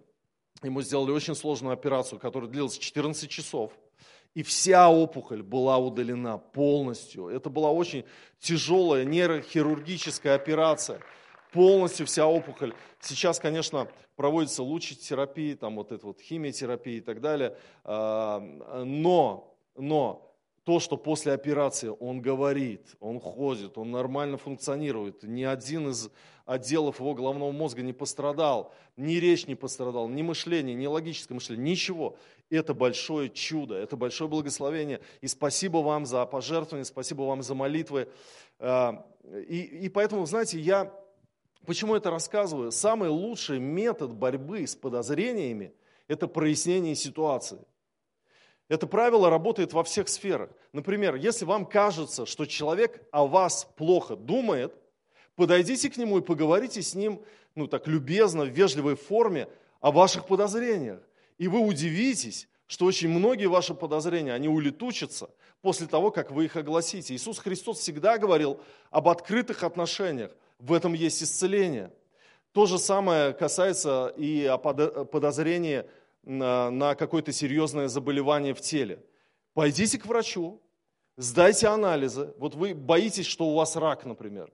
ему 0.63 0.81
сделали 0.81 1.11
очень 1.11 1.35
сложную 1.35 1.73
операцию, 1.73 2.19
которая 2.19 2.49
длилась 2.49 2.77
14 2.77 3.29
часов– 3.29 3.71
и 4.35 4.43
вся 4.43 4.89
опухоль 4.89 5.41
была 5.41 5.77
удалена 5.77 6.37
полностью. 6.37 7.29
Это 7.29 7.49
была 7.49 7.71
очень 7.71 8.03
тяжелая 8.39 9.05
нейрохирургическая 9.05 10.35
операция. 10.35 10.99
Полностью 11.53 12.05
вся 12.05 12.27
опухоль. 12.27 12.73
Сейчас, 12.99 13.39
конечно, 13.39 13.87
проводится 14.17 14.61
лучшая 14.61 14.99
терапия, 14.99 15.55
там 15.55 15.77
вот 15.77 15.93
эта 15.93 16.05
вот 16.05 16.19
химиотерапия 16.19 16.97
и 16.97 17.01
так 17.01 17.21
далее. 17.21 17.57
А, 17.85 18.39
но, 18.83 19.57
но 19.77 20.34
то, 20.65 20.79
что 20.79 20.97
после 20.97 21.31
операции 21.31 21.91
он 21.99 22.21
говорит, 22.21 22.95
он 22.99 23.19
ходит, 23.19 23.77
он 23.77 23.91
нормально 23.91 24.37
функционирует, 24.37 25.21
ни 25.21 25.43
один 25.43 25.89
из 25.89 26.09
отделов 26.45 26.99
его 26.99 27.13
головного 27.13 27.51
мозга 27.51 27.83
не 27.83 27.93
пострадал, 27.93 28.73
ни 28.97 29.13
речь 29.13 29.45
не 29.45 29.53
пострадал, 29.53 30.09
ни 30.09 30.23
мышление, 30.23 30.75
ни 30.75 30.87
логическое 30.87 31.35
мышление, 31.35 31.71
ничего. 31.71 32.17
Это 32.49 32.73
большое 32.73 33.29
чудо, 33.29 33.75
это 33.75 33.95
большое 33.95 34.27
благословение. 34.27 35.01
И 35.21 35.27
спасибо 35.27 35.77
вам 35.77 36.07
за 36.07 36.25
пожертвование, 36.25 36.85
спасибо 36.85 37.21
вам 37.21 37.43
за 37.43 37.53
молитвы. 37.53 38.09
А, 38.57 39.05
и, 39.23 39.61
и 39.83 39.89
поэтому, 39.89 40.25
знаете, 40.25 40.59
я 40.59 40.91
почему 41.67 41.95
это 41.95 42.09
рассказываю? 42.09 42.71
Самый 42.71 43.09
лучший 43.09 43.59
метод 43.59 44.13
борьбы 44.15 44.65
с 44.65 44.75
подозрениями– 44.75 45.73
это 46.07 46.27
прояснение 46.27 46.95
ситуации. 46.95 47.59
Это 48.67 48.87
правило 48.87 49.29
работает 49.29 49.73
во 49.73 49.83
всех 49.83 50.09
сферах. 50.09 50.49
Например, 50.73 51.15
если 51.15 51.45
вам 51.45 51.65
кажется, 51.65 52.25
что 52.25 52.45
человек 52.45 53.01
о 53.11 53.27
вас 53.27 53.67
плохо 53.75 54.15
думает, 54.15 54.73
подойдите 55.35 55.89
к 55.89 55.97
нему 55.97 56.17
и 56.17 56.21
поговорите 56.21 56.81
с 56.81 56.95
ним, 56.95 57.21
ну 57.53 57.67
так 57.67 57.87
любезно, 57.87 58.43
в 58.43 58.49
вежливой 58.49 58.95
форме 58.95 59.47
о 59.81 59.91
ваших 59.91 60.25
подозрениях. 60.25 60.99
И 61.37 61.47
вы 61.47 61.59
удивитесь, 61.59 62.47
что 62.65 62.85
очень 62.85 63.09
многие 63.09 63.45
ваши 63.45 63.75
подозрения, 63.75 64.33
они 64.33 64.47
улетучатся 64.47 65.29
после 65.61 65.85
того, 65.85 66.09
как 66.09 66.31
вы 66.31 66.45
их 66.45 66.55
огласите. 66.55 67.13
Иисус 67.13 67.37
Христос 67.37 67.79
всегда 67.79 68.17
говорил 68.17 68.59
об 68.89 69.07
открытых 69.09 69.63
отношениях. 69.63 70.31
В 70.57 70.73
этом 70.73 70.93
есть 70.93 71.21
исцеление. 71.21 71.91
То 72.51 72.65
же 72.65 72.79
самое 72.79 73.33
касается 73.33 74.13
и 74.17 74.45
о 74.45 74.57
подозрении 74.57 75.83
на, 76.25 76.71
на 76.71 76.95
какое-то 76.95 77.31
серьезное 77.31 77.87
заболевание 77.87 78.53
в 78.53 78.61
теле. 78.61 79.03
Пойдите 79.53 79.97
к 79.97 80.05
врачу, 80.05 80.61
сдайте 81.15 81.67
анализы. 81.67 82.33
Вот 82.37 82.55
вы 82.55 82.73
боитесь, 82.73 83.25
что 83.25 83.45
у 83.45 83.55
вас 83.55 83.75
рак, 83.75 84.05
например. 84.05 84.51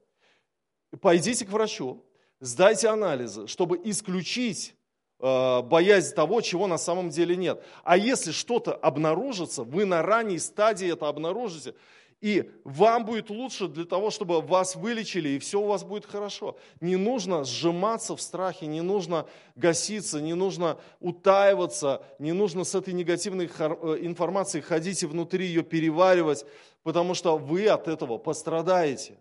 Пойдите 1.02 1.46
к 1.46 1.50
врачу, 1.50 2.06
сдайте 2.40 2.90
анализы, 2.90 3.48
чтобы 3.48 3.80
исключить 3.84 4.76
боязнь 5.22 6.16
того, 6.16 6.42
чего 6.42 6.68
на 6.68 6.78
самом 6.78 7.10
деле 7.10 7.36
нет. 7.36 7.64
А 7.84 7.98
если 7.98 8.32
что-то 8.32 8.74
обнаружится, 8.74 9.64
вы 9.64 9.86
на 9.86 10.02
ранней 10.02 10.40
стадии 10.40 10.92
это 10.92 11.08
обнаружите, 11.08 11.76
и 12.22 12.52
вам 12.64 13.06
будет 13.06 13.32
лучше 13.32 13.68
для 13.68 13.84
того, 13.84 14.12
чтобы 14.12 14.42
вас 14.42 14.76
вылечили, 14.76 15.30
и 15.30 15.40
все 15.40 15.60
у 15.60 15.66
вас 15.66 15.84
будет 15.84 16.06
хорошо. 16.06 16.56
Не 16.80 16.96
нужно 16.96 17.44
сжиматься 17.44 18.16
в 18.16 18.22
страхе, 18.22 18.68
не 18.68 18.82
нужно 18.82 19.26
гаситься, 19.56 20.22
не 20.22 20.36
нужно 20.36 20.78
утаиваться, 21.00 22.04
не 22.20 22.32
нужно 22.32 22.64
с 22.64 22.76
этой 22.76 22.94
негативной 22.94 23.48
э, 23.48 23.98
информацией 24.02 24.62
ходить 24.62 25.02
и 25.02 25.08
внутри 25.08 25.48
ее 25.48 25.64
переваривать, 25.64 26.46
потому 26.84 27.16
что 27.16 27.38
вы 27.38 27.68
от 27.68 27.88
этого 27.88 28.20
пострадаете. 28.20 29.18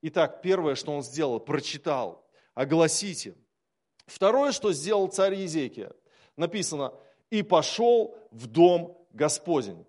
Итак, 0.00 0.40
первое, 0.40 0.76
что 0.76 0.92
он 0.92 1.02
сделал, 1.02 1.38
прочитал, 1.38 2.26
огласите. 2.54 3.34
Второе, 4.10 4.52
что 4.52 4.72
сделал 4.72 5.08
царь 5.08 5.34
Езекия, 5.34 5.92
написано, 6.36 6.92
и 7.30 7.42
пошел 7.42 8.16
в 8.30 8.46
дом 8.46 8.96
Господень 9.12 9.86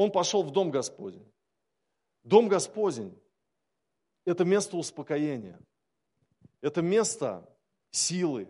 он 0.00 0.10
пошел 0.10 0.42
в 0.42 0.50
Дом 0.50 0.70
Господень. 0.70 1.30
Дом 2.24 2.48
Господень– 2.48 3.14
это 4.24 4.46
место 4.46 4.78
успокоения, 4.78 5.60
это 6.62 6.80
место 6.80 7.46
силы, 7.90 8.48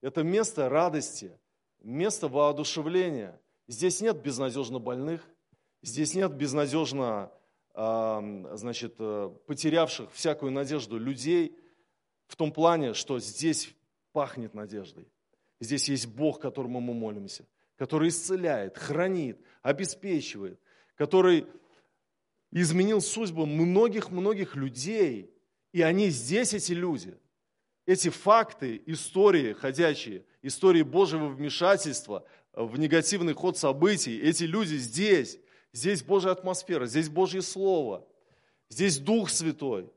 это 0.00 0.24
место 0.24 0.68
радости, 0.68 1.38
место 1.78 2.26
воодушевления. 2.26 3.40
Здесь 3.68 4.00
нет 4.00 4.20
безнадежно 4.20 4.80
больных, 4.80 5.24
здесь 5.82 6.14
нет 6.14 6.32
безнадежно 6.32 7.30
значит, 7.72 8.96
э, 8.98 9.32
потерявших 9.46 10.10
всякую 10.12 10.50
надежду 10.50 10.98
людей, 10.98 11.56
в 12.26 12.34
том 12.34 12.52
плане, 12.52 12.94
что 12.94 13.20
здесь 13.20 13.72
пахнет 14.12 14.54
надеждой. 14.54 15.06
Здесь 15.60 15.88
есть 15.88 16.06
Бог, 16.06 16.40
которому 16.40 16.80
мы 16.80 16.94
молимся– 16.94 17.46
который 17.80 18.10
исцеляет, 18.10 18.76
хранит, 18.76 19.40
обеспечивает, 19.62 20.60
который 20.96 21.46
изменил 22.52 23.00
судьбу 23.00 23.46
многих-многих 23.46 24.54
людей. 24.54 25.30
И 25.72 25.80
они 25.80 26.10
здесь, 26.10 26.52
эти 26.52 26.72
люди. 26.72 27.16
Эти 27.86 28.10
факты, 28.10 28.82
истории 28.84 29.54
ходячие, 29.54 30.26
истории 30.42 30.82
Божьего 30.82 31.28
вмешательства 31.28 32.26
в 32.52 32.78
негативный 32.78 33.32
ход 33.32 33.56
событий, 33.56 34.20
эти 34.20 34.44
люди 34.44 34.74
здесь. 34.74 35.38
Здесь 35.72 36.02
Божья 36.02 36.32
атмосфера, 36.32 36.84
здесь 36.84 37.08
Божье 37.08 37.40
Слово, 37.40 38.06
здесь 38.68 38.98
Дух 38.98 39.30
Святой. 39.30 39.90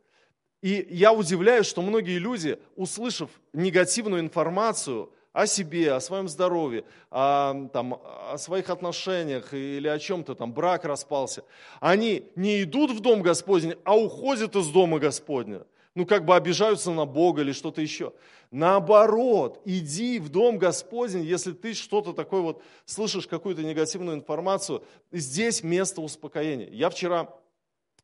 И 0.63 0.87
я 0.91 1.11
удивляюсь, 1.11 1.65
что 1.65 1.81
многие 1.81 2.19
люди, 2.19 2.57
услышав 2.77 3.29
негативную 3.51 4.21
информацию, 4.21 5.11
о 5.33 5.45
себе, 5.47 5.91
о 5.91 5.99
своем 5.99 6.29
здоровье, 6.29 6.85
о, 7.09 7.67
там, 7.73 7.99
о 8.31 8.37
своих 8.37 8.69
отношениях 8.69 9.53
или 9.53 9.87
о 9.87 9.99
чем-то, 9.99 10.35
там 10.35 10.53
брак 10.53 10.85
распался, 10.85 11.43
они 11.81 12.31
не 12.35 12.61
идут 12.63 12.91
в 12.91 12.99
Дом 13.01 13.23
Господень, 13.23 13.73
а 13.83 13.97
уходят 13.97 14.55
из 14.55 14.69
Дома 14.69 14.99
Господня. 14.99 15.65
Ну, 15.95 16.05
как 16.05 16.23
бы 16.23 16.35
обижаются 16.35 16.91
на 16.91 17.05
Бога 17.05 17.41
или 17.41 17.51
что-то 17.51 17.81
еще. 17.81 18.13
Наоборот, 18.49 19.59
иди 19.65 20.19
в 20.19 20.29
Дом 20.29 20.59
Господень, 20.59 21.23
если 21.23 21.51
ты 21.51 21.73
что-то 21.73 22.13
такое 22.13 22.41
вот 22.41 22.63
слышишь, 22.85 23.27
какую-то 23.27 23.63
негативную 23.63 24.15
информацию, 24.15 24.83
здесь 25.11 25.61
место 25.61 26.01
успокоения. 26.01 26.69
Я 26.69 26.89
вчера 26.89 27.27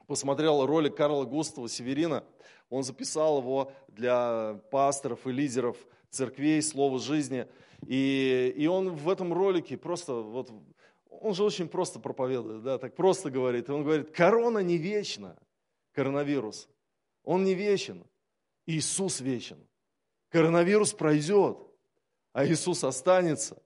посмотрел 0.10 0.66
ролик 0.66 0.98
Карла 0.98 1.24
Густава 1.24 1.70
Северина, 1.70 2.26
он 2.70 2.84
записал 2.84 3.40
его 3.40 3.72
для 3.88 4.60
пасторов 4.70 5.26
и 5.26 5.32
лидеров– 5.32 5.78
церквей, 6.10 6.62
Слово 6.62 7.00
жизни. 7.00 7.48
И, 7.86 8.54
и 8.58 8.68
он 8.68 8.96
в 8.96 9.10
этом 9.10 9.34
ролике 9.34 9.78
просто, 9.78 10.14
вот, 10.14 10.52
он 11.10 11.34
же 11.34 11.44
очень 11.44 11.68
просто 11.68 12.00
проповедует, 12.00 12.64
да, 12.64 12.78
так 12.78 12.96
просто 12.96 13.30
говорит. 13.30 13.70
И 13.70 13.72
он 13.72 13.84
говорит, 13.84 14.12
корона 14.12 14.60
не 14.60 14.78
вечна, 14.78 15.38
коронавирус. 15.94 16.68
Он 17.24 17.44
не 17.44 17.54
вечен. 17.54 18.06
Иисус 18.66 19.20
вечен. 19.22 19.58
Коронавирус 20.30 20.94
пройдет, 20.94 21.58
а 22.34 22.46
Иисус 22.46 22.84
останется. 22.84 23.62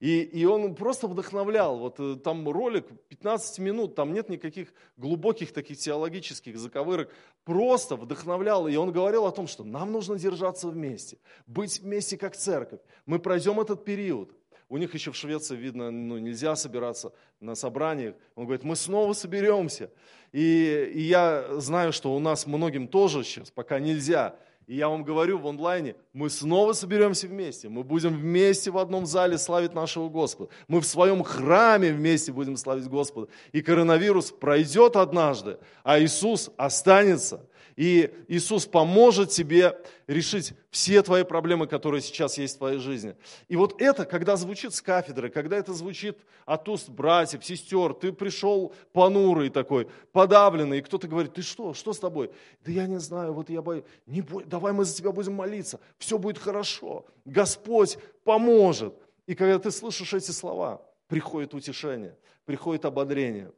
И, 0.00 0.22
и 0.22 0.44
он 0.44 0.74
просто 0.76 1.08
вдохновлял. 1.08 1.78
Вот 1.78 1.98
э, 1.98 2.16
там 2.22 2.48
ролик 2.48 2.86
15 3.08 3.58
минут, 3.58 3.94
там 3.96 4.12
нет 4.12 4.28
никаких 4.28 4.72
глубоких 4.96 5.52
таких 5.52 5.78
теологических 5.78 6.56
заковырок. 6.56 7.10
Просто 7.44 7.96
вдохновлял. 7.96 8.68
И 8.68 8.76
он 8.76 8.92
говорил 8.92 9.26
о 9.26 9.32
том, 9.32 9.48
что 9.48 9.64
нам 9.64 9.90
нужно 9.90 10.16
держаться 10.16 10.68
вместе, 10.68 11.18
быть 11.46 11.80
вместе 11.80 12.16
как 12.16 12.36
церковь. 12.36 12.80
Мы 13.06 13.18
пройдем 13.18 13.60
этот 13.60 13.84
период. 13.84 14.32
У 14.68 14.76
них 14.76 14.94
еще 14.94 15.10
в 15.10 15.16
Швеции, 15.16 15.56
видно, 15.56 15.90
ну, 15.90 16.18
нельзя 16.18 16.54
собираться 16.54 17.12
на 17.40 17.54
собраниях. 17.54 18.14
Он 18.34 18.44
говорит, 18.44 18.64
мы 18.64 18.76
снова 18.76 19.14
соберемся. 19.14 19.90
И, 20.30 20.92
и 20.94 21.00
я 21.00 21.58
знаю, 21.58 21.92
что 21.92 22.14
у 22.14 22.18
нас 22.18 22.46
многим 22.46 22.86
тоже 22.86 23.24
сейчас 23.24 23.50
пока 23.50 23.80
нельзя. 23.80 24.36
И 24.68 24.76
я 24.76 24.90
вам 24.90 25.02
говорю 25.02 25.38
в 25.38 25.46
онлайне, 25.46 25.96
мы 26.12 26.28
снова 26.28 26.74
соберемся 26.74 27.26
вместе, 27.26 27.70
мы 27.70 27.82
будем 27.82 28.14
вместе 28.14 28.70
в 28.70 28.76
одном 28.76 29.06
зале 29.06 29.38
славить 29.38 29.72
нашего 29.72 30.10
Господа. 30.10 30.50
Мы 30.68 30.82
в 30.82 30.86
своем 30.86 31.24
храме 31.24 31.90
вместе 31.90 32.32
будем 32.32 32.58
славить 32.58 32.86
Господа. 32.86 33.28
И 33.52 33.62
коронавирус 33.62 34.30
пройдет 34.30 34.96
однажды, 34.96 35.56
а 35.84 35.98
Иисус 35.98 36.50
останется. 36.58 37.48
И 37.76 38.12
Иисус 38.28 38.66
поможет 38.66 39.30
тебе 39.30 39.74
решить 40.06 40.52
все 40.70 41.02
твои 41.02 41.24
проблемы, 41.24 41.66
которые 41.66 42.02
сейчас 42.02 42.36
есть 42.36 42.56
в 42.56 42.58
твоей 42.58 42.78
жизни. 42.78 43.16
И 43.48 43.56
вот 43.56 43.80
это, 43.80 44.04
когда 44.04 44.36
звучит 44.36 44.74
с 44.74 44.82
кафедры, 44.82 45.30
когда 45.30 45.56
это 45.56 45.72
звучит 45.72 46.18
от 46.44 46.68
уст 46.68 46.90
братьев, 46.90 47.44
сестер, 47.44 47.94
ты 47.94 48.12
пришел 48.12 48.74
понурый 48.92 49.48
такой, 49.48 49.88
подавленный, 50.12 50.78
и 50.78 50.82
кто-то 50.82 51.08
говорит, 51.08 51.34
ты 51.34 51.42
что, 51.42 51.72
что 51.72 51.92
с 51.92 51.98
тобой? 51.98 52.30
Да 52.64 52.70
я 52.70 52.86
не 52.86 53.00
знаю, 53.00 53.32
вот 53.32 53.48
я 53.48 53.62
боюсь, 53.62 53.84
не 54.06 54.20
бой, 54.20 54.44
давай 54.44 54.72
мы 54.72 54.84
за 54.84 54.94
тебя 54.94 55.10
будем 55.10 55.34
молиться, 55.34 55.80
все 55.96 56.18
будет 56.18 56.38
хорошо, 56.38 57.06
Господь 57.24 57.98
поможет. 58.24 58.94
И 59.26 59.34
когда 59.34 59.58
ты 59.58 59.70
слышишь 59.70 60.12
эти 60.12 60.30
слова, 60.30 60.82
приходит 61.06 61.54
утешение, 61.54 62.16
приходит 62.44 62.84
ободрение. 62.84 63.52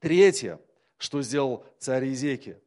Третье, 0.00 0.60
что 0.98 1.22
сделал 1.22 1.64
царь 1.78 2.06
Езекия 2.06 2.60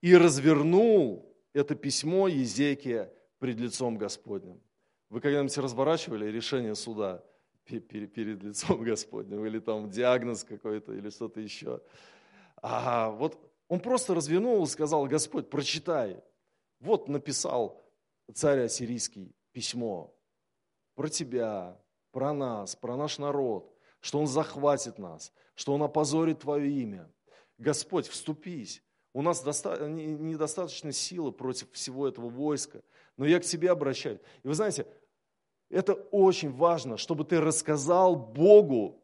и 0.00 0.16
развернул 0.16 1.27
это 1.58 1.74
письмо 1.74 2.28
Езекия 2.28 3.12
пред 3.38 3.58
лицом 3.58 3.98
Господним. 3.98 4.60
Вы 5.10 5.20
когда-нибудь 5.20 5.56
разворачивали 5.58 6.26
решение 6.30 6.74
суда 6.74 7.24
перед 7.64 8.42
лицом 8.42 8.82
Господним, 8.82 9.44
или 9.44 9.58
там 9.58 9.90
диагноз 9.90 10.44
какой-то, 10.44 10.92
или 10.92 11.10
что-то 11.10 11.40
еще? 11.40 11.80
А 12.62 13.10
вот 13.10 13.38
он 13.68 13.80
просто 13.80 14.14
развернул 14.14 14.62
и 14.64 14.66
сказал, 14.66 15.06
Господь, 15.06 15.50
прочитай. 15.50 16.22
Вот 16.80 17.08
написал 17.08 17.82
царь 18.32 18.60
ассирийский 18.60 19.34
письмо 19.52 20.14
про 20.94 21.08
тебя, 21.08 21.80
про 22.12 22.32
нас, 22.32 22.76
про 22.76 22.96
наш 22.96 23.18
народ, 23.18 23.76
что 24.00 24.20
он 24.20 24.26
захватит 24.26 24.98
нас, 24.98 25.32
что 25.54 25.74
он 25.74 25.82
опозорит 25.82 26.40
твое 26.40 26.70
имя. 26.70 27.10
Господь, 27.58 28.06
вступись. 28.06 28.82
У 29.12 29.22
нас 29.22 29.44
недостаточно 29.44 30.92
силы 30.92 31.32
против 31.32 31.70
всего 31.72 32.06
этого 32.06 32.28
войска. 32.28 32.82
Но 33.16 33.26
я 33.26 33.40
к 33.40 33.44
тебе 33.44 33.70
обращаюсь. 33.70 34.20
И 34.42 34.48
вы 34.48 34.54
знаете, 34.54 34.86
это 35.70 35.94
очень 35.94 36.52
важно, 36.52 36.96
чтобы 36.96 37.24
ты 37.24 37.40
рассказал 37.40 38.16
Богу 38.16 39.02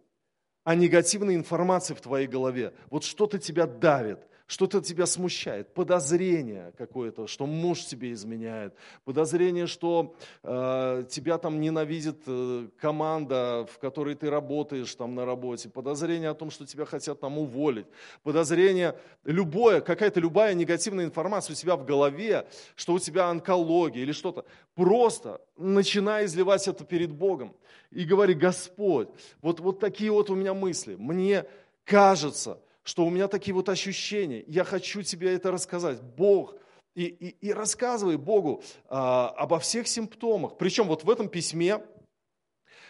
о 0.62 0.75
негативной 0.75 1.34
информации 1.34 1.94
в 1.94 2.00
твоей 2.00 2.26
голове. 2.26 2.73
Вот 2.90 3.04
что-то 3.04 3.38
тебя 3.38 3.66
давит, 3.66 4.26
что-то 4.47 4.81
тебя 4.83 5.07
смущает, 5.07 5.73
подозрение 5.73 6.73
какое-то, 6.77 7.27
что 7.27 7.47
муж 7.47 7.85
тебе 7.85 8.13
изменяет, 8.13 8.75
подозрение, 9.05 9.67
что 9.67 10.17
э, 10.43 11.05
тебя 11.09 11.39
там 11.39 11.61
ненавидит 11.61 12.23
э, 12.27 12.69
команда, 12.79 13.67
в 13.73 13.79
которой 13.79 14.15
ты 14.15 14.29
работаешь 14.29 14.95
там 14.95 15.15
на 15.15 15.25
работе, 15.25 15.71
подозрение 15.71 16.29
о 16.29 16.35
том, 16.35 16.51
что 16.51 16.67
тебя 16.67 16.85
хотят 16.85 17.21
там 17.21 17.39
уволить, 17.39 17.87
подозрение, 18.23 18.99
любое, 19.25 19.81
какая-то 19.81 20.21
любая 20.21 20.55
негативная 20.55 21.07
информация 21.07 21.55
у 21.55 21.57
тебя 21.57 21.77
в 21.77 21.85
голове, 21.85 22.47
что 22.77 22.93
у 22.93 22.99
тебя 22.99 23.29
онкология 23.29 24.03
или 24.03 24.13
что-то. 24.13 24.45
Просто 24.75 25.41
начинай 25.57 26.27
изливать 26.27 26.69
это 26.69 26.85
перед 26.85 27.13
Богом 27.13 27.55
и 27.91 28.05
говори, 28.05 28.35
Господь, 28.35 29.09
вот, 29.41 29.61
вот 29.61 29.79
такие 29.79 30.11
вот 30.11 30.29
у 30.29 30.35
меня 30.35 30.53
мысли, 30.53 30.97
мне 30.97 31.47
кажется, 31.85 32.59
что 32.84 33.04
у 33.04 33.10
меня 33.10 33.28
такие 33.28 33.54
вот 33.54 33.68
ощущения, 33.68 34.44
я 34.47 34.62
хочу 34.62 35.02
тебе 35.02 35.34
это 35.34 35.50
рассказать. 35.50 36.00
Бог, 36.00 36.54
и, 36.94 37.04
и, 37.06 37.49
и 37.49 37.52
рассказывай 37.52 38.16
Богу 38.16 38.62
а, 38.88 39.30
обо 39.30 39.58
всех 39.58 39.88
симптомах. 39.88 40.56
Причем 40.58 40.86
вот 40.86 41.02
в 41.02 41.10
этом 41.10 41.28
письме 41.28 41.82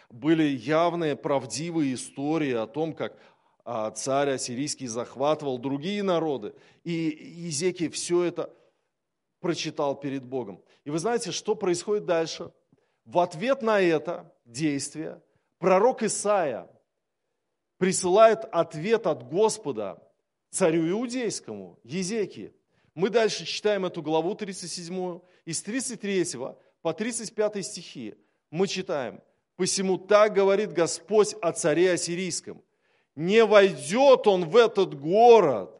были 0.09 0.43
явные 0.43 1.15
правдивые 1.15 1.95
истории 1.95 2.53
о 2.53 2.67
том, 2.67 2.93
как 2.93 3.17
а, 3.63 3.89
царь 3.91 4.31
ассирийский 4.31 4.87
захватывал 4.87 5.57
другие 5.57 6.03
народы. 6.03 6.53
И 6.83 6.91
Езекий 6.91 7.89
все 7.89 8.23
это 8.23 8.53
прочитал 9.39 9.99
перед 9.99 10.23
Богом. 10.23 10.61
И 10.83 10.89
вы 10.89 10.99
знаете, 10.99 11.31
что 11.31 11.55
происходит 11.55 12.05
дальше? 12.05 12.51
В 13.05 13.19
ответ 13.19 13.61
на 13.61 13.79
это 13.79 14.31
действие 14.45 15.21
пророк 15.57 16.03
Исаия 16.03 16.69
присылает 17.77 18.45
ответ 18.51 19.07
от 19.07 19.27
Господа 19.27 20.01
царю 20.49 20.89
иудейскому, 20.89 21.79
Езекии. 21.83 22.53
Мы 22.93 23.09
дальше 23.09 23.45
читаем 23.45 23.85
эту 23.85 24.01
главу 24.01 24.35
37, 24.35 25.19
из 25.45 25.61
33 25.61 26.25
по 26.81 26.93
35 26.93 27.65
стихи. 27.65 28.15
Мы 28.51 28.67
читаем, 28.67 29.21
«Посему 29.57 29.97
так 29.97 30.33
говорит 30.33 30.71
Господь 30.71 31.35
о 31.41 31.51
царе 31.51 31.91
Ассирийском, 31.91 32.61
не 33.15 33.43
войдет 33.45 34.27
он 34.27 34.45
в 34.45 34.55
этот 34.55 34.99
город 34.99 35.71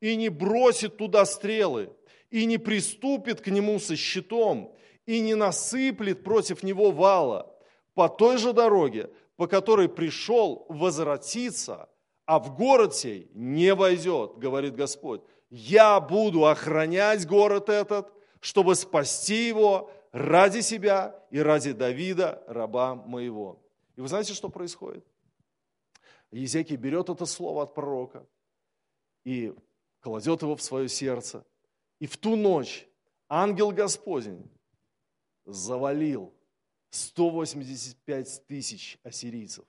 и 0.00 0.16
не 0.16 0.28
бросит 0.28 0.96
туда 0.96 1.24
стрелы, 1.24 1.92
и 2.30 2.44
не 2.44 2.58
приступит 2.58 3.40
к 3.40 3.48
нему 3.48 3.78
со 3.78 3.96
щитом, 3.96 4.74
и 5.06 5.20
не 5.20 5.34
насыплет 5.34 6.22
против 6.22 6.62
него 6.62 6.90
вала. 6.90 7.52
По 7.94 8.08
той 8.08 8.38
же 8.38 8.52
дороге, 8.52 9.10
по 9.38 9.46
которой 9.46 9.88
пришел 9.88 10.66
возвратиться, 10.68 11.88
а 12.26 12.40
в 12.40 12.56
город 12.56 12.96
сей 12.96 13.30
не 13.34 13.72
войдет, 13.72 14.36
говорит 14.36 14.74
Господь. 14.74 15.22
Я 15.48 16.00
буду 16.00 16.44
охранять 16.44 17.24
город 17.24 17.68
этот, 17.68 18.12
чтобы 18.40 18.74
спасти 18.74 19.46
его 19.46 19.92
ради 20.10 20.58
себя 20.60 21.24
и 21.30 21.38
ради 21.38 21.70
Давида, 21.70 22.42
раба 22.48 22.96
моего. 22.96 23.62
И 23.94 24.00
вы 24.00 24.08
знаете, 24.08 24.34
что 24.34 24.48
происходит? 24.48 25.06
Езекий 26.32 26.74
берет 26.74 27.08
это 27.08 27.24
слово 27.24 27.62
от 27.62 27.74
пророка 27.74 28.26
и 29.24 29.54
кладет 30.00 30.42
его 30.42 30.56
в 30.56 30.62
свое 30.62 30.88
сердце. 30.88 31.46
И 32.00 32.08
в 32.08 32.16
ту 32.16 32.34
ночь 32.34 32.88
ангел 33.28 33.70
Господень 33.70 34.50
завалил 35.44 36.34
185 36.90 38.46
тысяч 38.46 38.98
ассирийцев. 39.02 39.64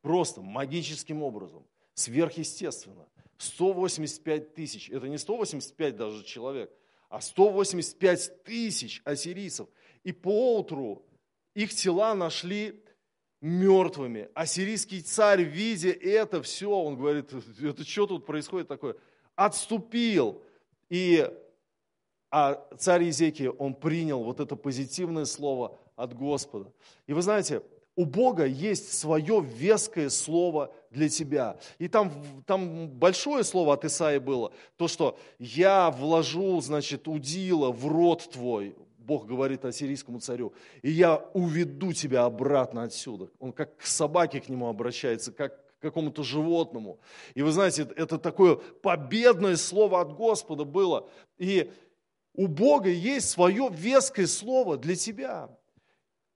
Просто 0.00 0.42
магическим 0.42 1.22
образом, 1.22 1.66
сверхъестественно. 1.94 3.06
185 3.38 4.54
тысяч. 4.54 4.90
Это 4.90 5.08
не 5.08 5.18
185 5.18 5.96
даже 5.96 6.24
человек, 6.24 6.70
а 7.08 7.20
185 7.20 8.44
тысяч 8.44 9.02
ассирийцев. 9.04 9.68
И 10.04 10.12
поутру 10.12 11.04
их 11.54 11.74
тела 11.74 12.14
нашли 12.14 12.82
мертвыми. 13.40 14.30
Ассирийский 14.34 15.02
царь, 15.02 15.42
видя 15.42 15.90
это 15.90 16.42
все, 16.42 16.70
он 16.70 16.96
говорит, 16.96 17.32
это 17.60 17.84
что 17.84 18.06
тут 18.06 18.26
происходит 18.26 18.68
такое? 18.68 18.96
Отступил. 19.34 20.42
И 20.88 21.28
а 22.30 22.66
царь 22.78 23.04
Езекия, 23.04 23.50
он 23.50 23.74
принял 23.74 24.22
вот 24.22 24.40
это 24.40 24.56
позитивное 24.56 25.26
слово 25.26 25.78
от 25.96 26.14
Господа. 26.14 26.72
И 27.06 27.12
вы 27.12 27.22
знаете, 27.22 27.62
у 27.94 28.06
Бога 28.06 28.46
есть 28.46 28.98
свое 28.98 29.42
веское 29.42 30.08
слово 30.08 30.72
для 30.90 31.08
тебя. 31.08 31.58
И 31.78 31.88
там, 31.88 32.10
там 32.46 32.88
большое 32.88 33.44
слово 33.44 33.74
от 33.74 33.84
Исаи 33.84 34.18
было, 34.18 34.52
то, 34.76 34.88
что 34.88 35.18
я 35.38 35.90
вложу, 35.90 36.60
значит, 36.60 37.06
удила 37.06 37.70
в 37.70 37.86
рот 37.86 38.30
твой, 38.32 38.74
Бог 38.98 39.26
говорит 39.26 39.64
ассирийскому 39.64 40.20
царю, 40.20 40.52
и 40.80 40.90
я 40.90 41.16
уведу 41.34 41.92
тебя 41.92 42.24
обратно 42.24 42.84
отсюда. 42.84 43.28
Он 43.38 43.52
как 43.52 43.76
к 43.76 43.82
собаке 43.82 44.40
к 44.40 44.48
нему 44.48 44.68
обращается, 44.68 45.32
как 45.32 45.58
к 45.78 45.82
какому-то 45.82 46.22
животному. 46.22 46.98
И 47.34 47.42
вы 47.42 47.50
знаете, 47.50 47.88
это 47.96 48.16
такое 48.18 48.56
победное 48.56 49.56
слово 49.56 50.00
от 50.00 50.14
Господа 50.14 50.64
было. 50.64 51.10
И 51.38 51.70
у 52.34 52.46
Бога 52.46 52.88
есть 52.88 53.28
свое 53.28 53.68
веское 53.70 54.26
слово 54.26 54.78
для 54.78 54.94
тебя. 54.94 55.50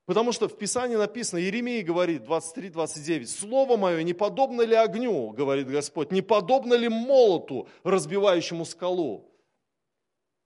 Потому 0.07 0.31
что 0.31 0.49
в 0.49 0.57
Писании 0.57 0.95
написано, 0.95 1.41
Еремей 1.41 1.83
говорит, 1.83 2.23
23-29, 2.23 3.27
«Слово 3.27 3.77
мое 3.77 4.05
не 4.05 4.15
подобно 4.15 4.63
ли 4.63 4.77
огню, 4.77 5.31
говорит 5.31 5.69
Господь, 5.69 6.13
не 6.13 6.23
подобно 6.23 6.75
ли 6.75 6.89
молоту, 6.89 7.69
разбивающему 7.83 8.65
скалу?» 8.65 9.29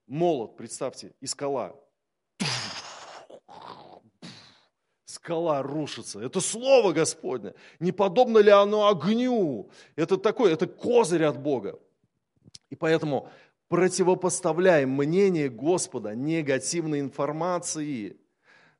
Молот, 0.06 0.56
представьте, 0.56 1.12
и 1.20 1.26
скала. 1.26 1.76
скала 5.04 5.62
рушится. 5.62 6.20
Это 6.20 6.40
Слово 6.40 6.92
Господне. 6.92 7.54
Не 7.78 7.92
подобно 7.92 8.38
ли 8.38 8.50
оно 8.50 8.88
огню? 8.88 9.70
Это 9.94 10.16
такое, 10.16 10.54
это 10.54 10.66
козырь 10.66 11.24
от 11.24 11.38
Бога. 11.38 11.78
И 12.70 12.76
поэтому 12.76 13.28
противопоставляем 13.68 14.90
мнение 14.90 15.48
Господа 15.48 16.14
негативной 16.14 17.00
информации. 17.00 18.16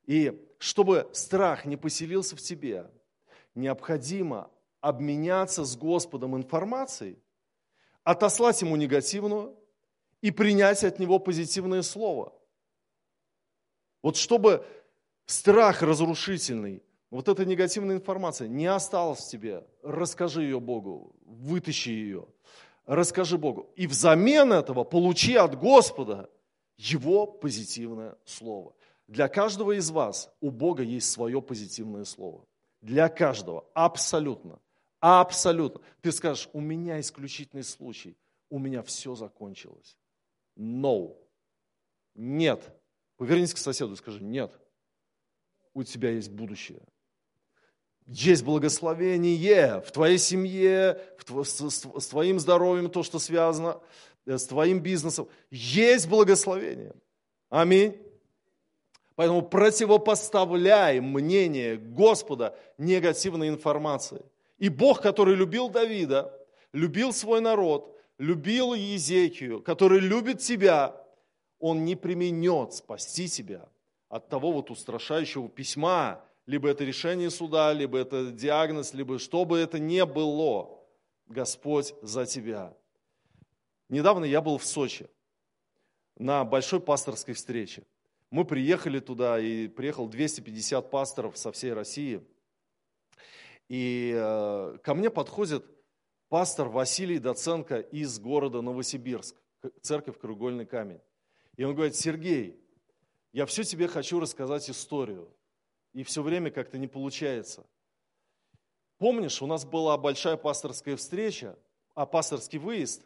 И 0.07 0.50
чтобы 0.61 1.09
страх 1.15 1.65
не 1.65 1.79
поселился 1.79 2.37
в 2.37 2.43
тебе, 2.43 2.91
необходимо 3.55 4.51
обменяться 4.83 5.65
с 5.65 5.75
Господом 5.75 6.37
информацией, 6.37 7.19
отослать 8.05 8.61
ему 8.61 8.77
негативную 8.77 9.57
и 10.21 10.31
принять 10.31 10.85
от 10.85 10.99
него 10.99 11.19
позитивное 11.19 11.81
слово. 11.81 12.35
Вот 14.03 14.19
чтобы 14.19 14.67
страх 15.25 15.81
разрушительный, 15.81 16.83
вот 17.11 17.29
эта 17.29 17.47
негативная 17.47 17.97
информация 17.97 18.47
не 18.47 18.67
осталась 18.67 19.21
в 19.21 19.31
тебе, 19.31 19.67
расскажи 19.83 20.43
ее 20.43 20.61
Богу, 20.61 21.17
вытащи 21.25 21.89
ее, 21.89 22.29
расскажи 22.85 23.39
Богу. 23.39 23.73
И 23.77 23.87
взамен 23.87 24.53
этого 24.53 24.85
получи 24.85 25.37
от 25.37 25.59
Господа 25.59 26.29
его 26.77 27.27
позитивное 27.27 28.19
слово. 28.27 28.75
Для 29.11 29.29
каждого 29.29 29.73
из 29.73 29.91
вас 29.91 30.33
у 30.41 30.51
Бога 30.51 30.83
есть 30.83 31.11
свое 31.11 31.43
позитивное 31.43 32.05
слово. 32.05 32.47
Для 32.81 33.09
каждого, 33.09 33.67
абсолютно. 33.75 34.59
Абсолютно. 35.01 35.81
Ты 36.01 36.13
скажешь, 36.13 36.49
у 36.53 36.61
меня 36.61 37.01
исключительный 37.01 37.65
случай, 37.65 38.17
у 38.49 38.59
меня 38.59 38.83
все 38.83 39.15
закончилось. 39.15 39.99
No. 40.57 41.17
Нет. 42.15 42.63
Повернись 43.17 43.53
к 43.53 43.59
соседу 43.59 43.93
и 43.93 43.97
скажи, 43.97 44.23
нет 44.23 44.59
у 45.75 45.83
тебя 45.83 46.11
есть 46.11 46.31
будущее. 46.31 46.81
Есть 48.07 48.45
благословение 48.45 49.81
в 49.81 49.93
твоей 49.93 50.19
семье, 50.19 51.01
с 51.27 52.07
твоим 52.09 52.41
здоровьем, 52.41 52.91
то, 52.91 53.03
что 53.03 53.19
связано 53.19 53.81
э, 54.27 54.37
с 54.37 54.47
твоим 54.47 54.81
бизнесом. 54.81 55.29
Есть 55.51 56.09
благословение. 56.09 56.95
Аминь. 57.51 57.97
Поэтому 59.21 59.43
противопоставляй 59.43 61.01
мнение 61.01 61.77
Господа 61.77 62.57
негативной 62.79 63.51
информации. 63.51 64.23
И 64.57 64.71
Бог, 64.71 65.03
который 65.03 65.35
любил 65.35 65.69
Давида, 65.69 66.33
любил 66.73 67.13
свой 67.13 67.43
народ, 67.43 67.95
любил 68.17 68.73
Езекию, 68.73 69.61
который 69.61 70.01
любит 70.01 70.39
тебя, 70.39 70.97
Он 71.59 71.85
не 71.85 71.97
применет 71.97 72.73
спасти 72.73 73.29
тебя– 73.29 73.69
от 74.09 74.31
того 74.31 74.53
вот 74.53 74.71
устрашающего 74.71 75.51
письма, 75.51 76.25
либо 76.47 76.71
это 76.71 76.85
решение 76.85 77.29
суда, 77.29 77.75
либо 77.75 77.99
это 77.99 78.33
диагноз, 78.33 78.95
либо 78.95 79.19
что 79.19 79.45
бы 79.45 79.59
это 79.59 79.79
ни 79.79 80.03
было, 80.03 80.81
Господь 81.27 81.93
за 82.01 82.25
тебя. 82.25 82.75
Недавно 83.91 84.25
я 84.25 84.41
был 84.41 84.57
в 84.57 84.65
Сочи 84.65 85.11
на 86.17 86.43
большой 86.43 86.81
пасторской 86.81 87.35
встрече. 87.35 87.83
Мы 88.31 88.45
приехали 88.45 89.01
туда, 89.01 89.41
и 89.41 89.67
приехал 89.67 90.09
250 90.09 90.91
пасторов 90.91 91.37
со 91.37 91.51
всей 91.51 91.73
России. 91.73 92.25
И 93.69 94.13
э, 94.15 94.79
ко 94.83 94.95
мне 94.95 95.11
подходит 95.11 95.65
пастор 96.29 96.69
Василий 96.69 97.19
Доценко 97.19 97.81
из 97.81 98.21
города 98.21 98.63
Новосибирск, 98.63 99.35
церковь 99.83 100.19
Кругольный 100.19 100.65
камень. 100.65 101.01
И 101.57 101.65
он 101.65 101.75
говорит, 101.75 101.97
Сергей, 101.97 102.61
я 103.33 103.47
все 103.47 103.65
тебе 103.65 103.89
хочу 103.89 104.21
рассказать 104.21 104.71
историю, 104.71 105.29
и 105.93 106.05
все 106.05 106.23
время 106.23 106.53
как-то 106.53 106.79
не 106.79 106.87
получается. 106.87 107.67
Помнишь, 108.99 109.43
у 109.43 109.47
нас 109.47 109.65
была 109.65 109.97
большая 109.99 110.37
пасторская 110.37 110.97
встреча, 110.97 111.59
а 111.95 112.07
пасторский 112.07 112.59
выезд, 112.59 113.03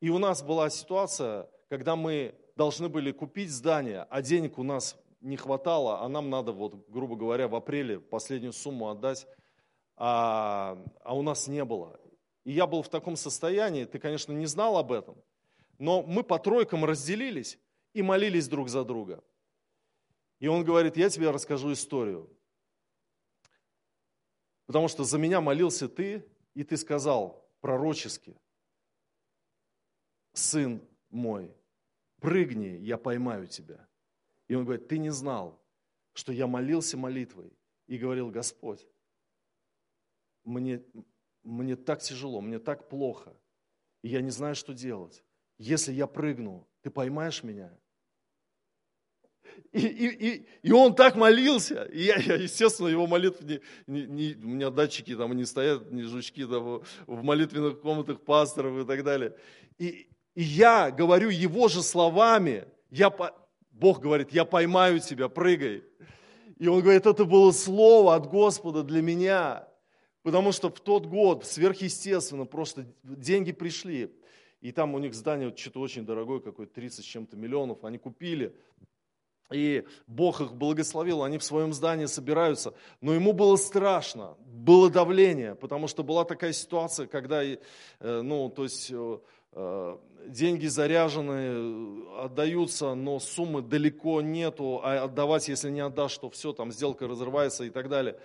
и 0.00 0.08
у 0.08 0.18
нас 0.18 0.42
была 0.42 0.70
ситуация, 0.70 1.48
когда 1.68 1.94
мы 1.94 2.34
должны 2.60 2.90
были 2.90 3.10
купить 3.10 3.50
здание, 3.50 4.06
а 4.10 4.20
денег 4.20 4.58
у 4.58 4.62
нас 4.62 4.94
не 5.22 5.38
хватало, 5.38 6.02
а 6.02 6.08
нам 6.10 6.28
надо, 6.28 6.52
вот, 6.52 6.74
грубо 6.90 7.16
говоря, 7.16 7.48
в 7.48 7.54
апреле 7.54 7.98
последнюю 7.98 8.52
сумму 8.52 8.90
отдать, 8.90 9.26
а, 9.96 10.76
а 11.02 11.16
у 11.16 11.22
нас 11.22 11.48
не 11.48 11.64
было. 11.64 11.98
И 12.44 12.52
я 12.52 12.66
был 12.66 12.82
в 12.82 12.90
таком 12.90 13.16
состоянии, 13.16 13.86
ты, 13.86 13.98
конечно, 13.98 14.32
не 14.32 14.44
знал 14.44 14.76
об 14.76 14.92
этом, 14.92 15.16
но 15.78 16.02
мы 16.02 16.22
по 16.22 16.38
тройкам 16.38 16.84
разделились 16.84 17.58
и 17.94 18.02
молились 18.02 18.46
друг 18.46 18.68
за 18.68 18.84
друга. 18.84 19.24
И 20.38 20.46
он 20.46 20.62
говорит, 20.62 20.98
я 20.98 21.08
тебе 21.08 21.30
расскажу 21.30 21.72
историю. 21.72 22.28
Потому 24.66 24.88
что 24.88 25.04
за 25.04 25.16
меня 25.16 25.40
молился 25.40 25.88
ты, 25.88 26.26
и 26.52 26.62
ты 26.62 26.76
сказал 26.76 27.42
пророчески, 27.62 28.36
сын 30.34 30.86
мой, 31.08 31.54
прыгни, 32.20 32.78
я 32.80 32.98
поймаю 32.98 33.46
тебя. 33.46 33.88
И 34.48 34.54
он 34.54 34.64
говорит, 34.64 34.88
ты 34.88 34.98
не 34.98 35.10
знал, 35.10 35.60
что 36.12 36.32
я 36.32 36.46
молился 36.46 36.96
молитвой 36.96 37.52
и 37.86 37.98
говорил, 37.98 38.30
Господь, 38.30 38.86
мне, 40.44 40.82
мне 41.42 41.76
так 41.76 42.00
тяжело, 42.00 42.40
мне 42.40 42.58
так 42.58 42.88
плохо, 42.88 43.36
и 44.02 44.08
я 44.08 44.20
не 44.20 44.30
знаю, 44.30 44.54
что 44.54 44.72
делать. 44.72 45.24
Если 45.58 45.92
я 45.92 46.06
прыгну, 46.06 46.66
ты 46.82 46.90
поймаешь 46.90 47.42
меня? 47.42 47.76
И, 49.72 49.86
и, 49.86 50.06
и, 50.08 50.46
и 50.62 50.72
он 50.72 50.94
так 50.94 51.16
молился. 51.16 51.84
И 51.84 52.02
я, 52.02 52.16
я 52.16 52.34
естественно, 52.34 52.88
его 52.88 53.06
молитвы, 53.06 53.62
не, 53.86 54.02
не, 54.02 54.06
не, 54.06 54.34
у 54.34 54.48
меня 54.48 54.70
датчики 54.70 55.14
там 55.14 55.32
не 55.36 55.44
стоят, 55.44 55.90
не 55.90 56.02
жучки 56.02 56.46
там, 56.46 56.82
в 57.06 57.22
молитвенных 57.22 57.80
комнатах 57.80 58.20
пасторов 58.22 58.82
и 58.82 58.86
так 58.86 59.04
далее. 59.04 59.36
И, 59.78 60.08
и 60.34 60.42
я 60.42 60.90
говорю 60.90 61.28
его 61.28 61.68
же 61.68 61.82
словами, 61.82 62.66
я, 62.90 63.12
Бог 63.70 64.00
говорит, 64.00 64.32
я 64.32 64.44
поймаю 64.44 65.00
тебя, 65.00 65.28
прыгай. 65.28 65.84
И 66.58 66.68
он 66.68 66.80
говорит, 66.82 67.06
это 67.06 67.24
было 67.24 67.52
слово 67.52 68.14
от 68.14 68.28
Господа 68.28 68.82
для 68.82 69.02
меня. 69.02 69.66
Потому 70.22 70.52
что 70.52 70.68
в 70.68 70.80
тот 70.80 71.06
год 71.06 71.46
сверхъестественно 71.46 72.44
просто 72.44 72.86
деньги 73.02 73.52
пришли. 73.52 74.14
И 74.60 74.70
там 74.72 74.94
у 74.94 74.98
них 74.98 75.14
здание 75.14 75.54
что-то 75.56 75.80
очень 75.80 76.04
дорогое, 76.04 76.40
какое 76.40 76.66
30 76.66 77.02
с 77.02 77.08
чем-то 77.08 77.36
миллионов. 77.36 77.84
Они 77.84 77.96
купили 77.96 78.54
и 79.52 79.84
Бог 80.06 80.40
их 80.40 80.54
благословил, 80.54 81.22
они 81.22 81.38
в 81.38 81.44
своем 81.44 81.72
здании 81.72 82.06
собираются. 82.06 82.74
Но 83.00 83.14
ему 83.14 83.32
было 83.32 83.56
страшно, 83.56 84.36
было 84.46 84.90
давление, 84.90 85.54
потому 85.54 85.88
что 85.88 86.02
была 86.02 86.24
такая 86.24 86.52
ситуация, 86.52 87.06
когда, 87.06 87.42
э, 87.42 87.58
ну, 88.00 88.48
то 88.48 88.64
есть, 88.64 88.90
э, 88.90 89.18
э, 89.52 89.98
деньги 90.30 90.66
заряжены, 90.66 92.06
отдаются, 92.18 92.94
но 92.94 93.18
суммы 93.18 93.62
далеко 93.62 94.20
нету, 94.22 94.80
а 94.82 95.04
отдавать, 95.04 95.48
если 95.48 95.70
не 95.70 95.80
отдашь, 95.80 96.16
то 96.18 96.30
все, 96.30 96.52
там 96.52 96.72
сделка 96.72 97.06
разрывается 97.06 97.64
и 97.64 97.70
так 97.70 97.88
далее. 97.88 98.18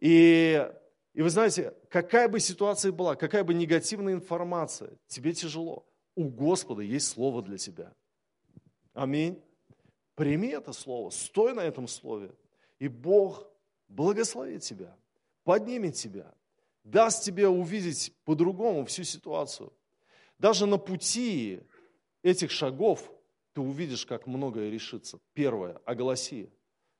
И, 0.00 0.66
и 1.12 1.22
вы 1.22 1.30
знаете, 1.30 1.74
какая 1.88 2.28
бы 2.28 2.40
ситуация 2.40 2.92
была, 2.92 3.14
какая 3.14 3.44
бы 3.44 3.54
негативная 3.54 4.14
информация, 4.14 4.90
тебе 5.06 5.32
тяжело. 5.32 5.86
У 6.14 6.28
Господа 6.28 6.82
есть 6.82 7.08
слово 7.08 7.42
для 7.42 7.58
тебя. 7.58 7.92
Аминь. 8.92 9.42
Прими 10.14 10.48
это 10.48 10.72
слово, 10.72 11.10
стой 11.10 11.54
на 11.54 11.60
этом 11.60 11.88
слове, 11.88 12.30
и 12.78 12.86
Бог 12.86 13.48
благословит 13.88 14.62
тебя, 14.62 14.96
поднимет 15.42 15.94
тебя, 15.94 16.32
даст 16.84 17.24
тебе 17.24 17.48
увидеть 17.48 18.12
по-другому 18.24 18.84
всю 18.84 19.02
ситуацию. 19.02 19.72
Даже 20.38 20.66
на 20.66 20.78
пути 20.78 21.60
этих 22.22 22.50
шагов 22.50 23.12
ты 23.52 23.60
увидишь, 23.60 24.04
как 24.06 24.26
многое 24.26 24.70
решится. 24.70 25.20
Первое– 25.32 25.80
огласи. 25.84 26.50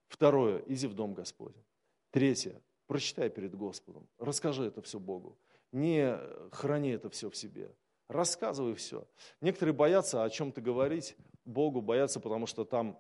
Второе– 0.08 0.62
иди 0.66 0.86
в 0.86 0.94
дом 0.94 1.14
Господень. 1.14 1.64
Третье– 2.10 2.62
прочитай 2.86 3.30
перед 3.30 3.54
Господом. 3.54 4.08
Расскажи 4.18 4.64
это 4.64 4.82
все 4.82 5.00
Богу. 5.00 5.38
Не 5.72 6.16
храни 6.52 6.90
это 6.90 7.10
все 7.10 7.28
в 7.28 7.36
себе. 7.36 7.74
Рассказывай 8.08 8.74
все. 8.74 9.08
Некоторые 9.40 9.74
боятся 9.74 10.22
о 10.22 10.30
чем-то 10.30 10.60
говорить 10.60 11.16
Богу, 11.44 11.80
боятся, 11.80 12.20
потому 12.20 12.46
что 12.46 12.64
там 12.64 12.98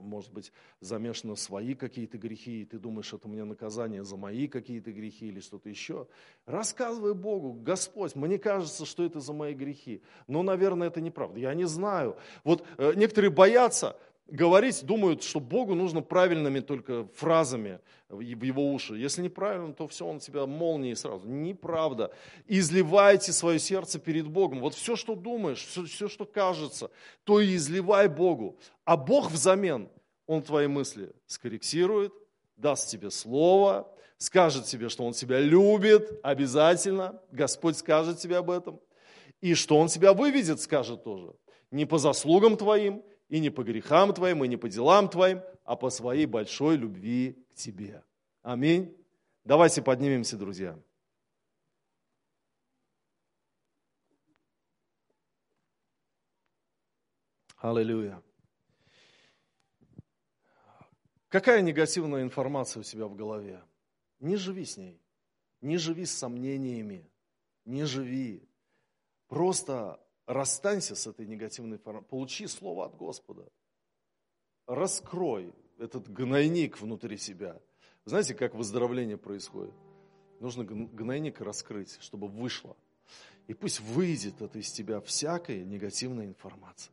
может 0.00 0.32
быть, 0.32 0.52
замешаны 0.80 1.36
свои 1.36 1.74
какие-то 1.74 2.18
грехи, 2.18 2.62
и 2.62 2.64
ты 2.64 2.78
думаешь, 2.78 3.12
это 3.12 3.28
мне 3.28 3.44
наказание 3.44 4.04
за 4.04 4.16
мои 4.16 4.46
какие-то 4.48 4.92
грехи 4.92 5.28
или 5.28 5.40
что-то 5.40 5.68
еще. 5.68 6.06
Рассказывай 6.46 7.14
Богу, 7.14 7.52
Господь, 7.52 8.14
мне 8.14 8.38
кажется, 8.38 8.84
что 8.86 9.04
это 9.04 9.20
за 9.20 9.32
мои 9.32 9.54
грехи. 9.54 10.02
Но, 10.26 10.42
наверное, 10.42 10.88
это 10.88 11.00
неправда. 11.00 11.38
Я 11.38 11.54
не 11.54 11.66
знаю. 11.66 12.16
Вот 12.44 12.64
э, 12.78 12.92
некоторые 12.96 13.30
боятся 13.30 13.96
говорить, 14.28 14.84
думают, 14.84 15.22
что 15.22 15.40
Богу 15.40 15.74
нужно 15.74 16.02
правильными 16.02 16.60
только 16.60 17.06
фразами 17.14 17.80
в 18.08 18.20
его 18.20 18.72
уши. 18.72 18.96
Если 18.96 19.22
неправильно, 19.22 19.72
то 19.72 19.86
все, 19.88 20.06
он 20.06 20.18
тебя 20.18 20.46
молнией 20.46 20.94
сразу. 20.94 21.26
Неправда. 21.26 22.12
Изливайте 22.46 23.32
свое 23.32 23.58
сердце 23.58 23.98
перед 23.98 24.26
Богом. 24.28 24.60
Вот 24.60 24.74
все, 24.74 24.96
что 24.96 25.14
думаешь, 25.14 25.64
все, 25.64 25.84
все 25.84 26.08
что 26.08 26.24
кажется, 26.24 26.90
то 27.24 27.40
и 27.40 27.54
изливай 27.56 28.08
Богу. 28.08 28.58
А 28.84 28.96
Бог 28.96 29.30
взамен, 29.30 29.88
Он 30.26 30.42
твои 30.42 30.66
мысли 30.66 31.12
скорректирует, 31.26 32.12
даст 32.56 32.88
тебе 32.88 33.10
слово, 33.10 33.92
скажет 34.18 34.64
тебе, 34.64 34.88
что 34.88 35.04
Он 35.04 35.12
тебя 35.12 35.40
любит, 35.40 36.18
обязательно. 36.22 37.20
Господь 37.30 37.76
скажет 37.76 38.18
тебе 38.18 38.38
об 38.38 38.50
этом. 38.50 38.80
И 39.40 39.54
что 39.54 39.78
Он 39.78 39.88
тебя 39.88 40.12
выведет, 40.12 40.60
скажет 40.60 41.04
тоже. 41.04 41.32
Не 41.70 41.84
по 41.84 41.98
заслугам 41.98 42.56
твоим, 42.56 43.02
и 43.28 43.40
не 43.40 43.50
по 43.50 43.64
грехам 43.64 44.14
твоим, 44.14 44.44
и 44.44 44.48
не 44.48 44.56
по 44.56 44.68
делам 44.68 45.08
твоим, 45.08 45.42
а 45.64 45.76
по 45.76 45.90
своей 45.90 46.26
большой 46.26 46.76
любви 46.76 47.44
к 47.50 47.54
тебе. 47.54 48.04
Аминь. 48.42 48.96
Давайте 49.44 49.82
поднимемся, 49.82 50.36
друзья. 50.36 50.78
Аллилуйя. 57.56 58.22
Какая 61.28 61.62
негативная 61.62 62.22
информация 62.22 62.80
у 62.80 62.84
себя 62.84 63.06
в 63.06 63.16
голове? 63.16 63.62
Не 64.20 64.36
живи 64.36 64.64
с 64.64 64.76
ней. 64.76 65.02
Не 65.60 65.76
живи 65.76 66.06
с 66.06 66.12
сомнениями. 66.12 67.10
Не 67.64 67.84
живи. 67.84 68.48
Просто 69.26 70.00
расстанься 70.26 70.94
с 70.94 71.06
этой 71.06 71.26
негативной 71.26 71.76
информацией. 71.76 72.10
Получи 72.10 72.46
слово 72.46 72.86
от 72.86 72.96
Господа. 72.96 73.48
Раскрой 74.66 75.54
этот 75.78 76.08
гнойник 76.12 76.80
внутри 76.80 77.16
себя. 77.16 77.60
Знаете, 78.04 78.34
как 78.34 78.54
выздоровление 78.54 79.16
происходит? 79.16 79.74
Нужно 80.40 80.64
гнойник 80.64 81.40
раскрыть, 81.40 81.96
чтобы 82.00 82.28
вышло. 82.28 82.76
И 83.46 83.54
пусть 83.54 83.80
выйдет 83.80 84.42
это 84.42 84.58
из 84.58 84.70
тебя 84.72 85.00
всякая 85.00 85.64
негативная 85.64 86.26
информация. 86.26 86.92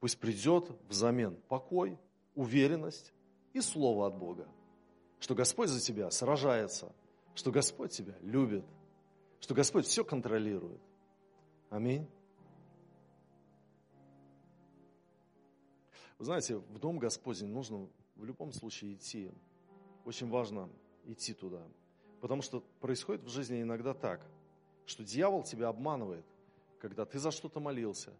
Пусть 0.00 0.18
придет 0.18 0.68
взамен 0.88 1.36
покой, 1.48 1.96
уверенность 2.34 3.12
и 3.52 3.60
слово 3.60 4.08
от 4.08 4.16
Бога. 4.18 4.48
Что 5.20 5.36
Господь 5.36 5.68
за 5.68 5.80
тебя 5.80 6.10
сражается, 6.10 6.92
что 7.34 7.52
Господь 7.52 7.92
тебя 7.92 8.14
любит, 8.22 8.64
что 9.40 9.54
Господь 9.54 9.86
все 9.86 10.04
контролирует. 10.04 10.80
Аминь. 11.70 12.08
Вы 16.22 16.26
знаете, 16.26 16.58
в 16.58 16.78
Дом 16.78 17.00
Господень 17.00 17.48
нужно 17.48 17.88
в 18.14 18.24
любом 18.24 18.52
случае 18.52 18.94
идти. 18.94 19.32
Очень 20.04 20.28
важно 20.28 20.70
идти 21.04 21.34
туда. 21.34 21.66
Потому 22.20 22.42
что 22.42 22.60
происходит 22.78 23.24
в 23.24 23.28
жизни 23.28 23.60
иногда 23.60 23.92
так, 23.92 24.24
что 24.86 25.02
дьявол 25.02 25.42
тебя 25.42 25.66
обманывает, 25.66 26.24
когда 26.78 27.04
ты 27.04 27.18
за 27.18 27.32
что-то 27.32 27.58
молился, 27.58 28.12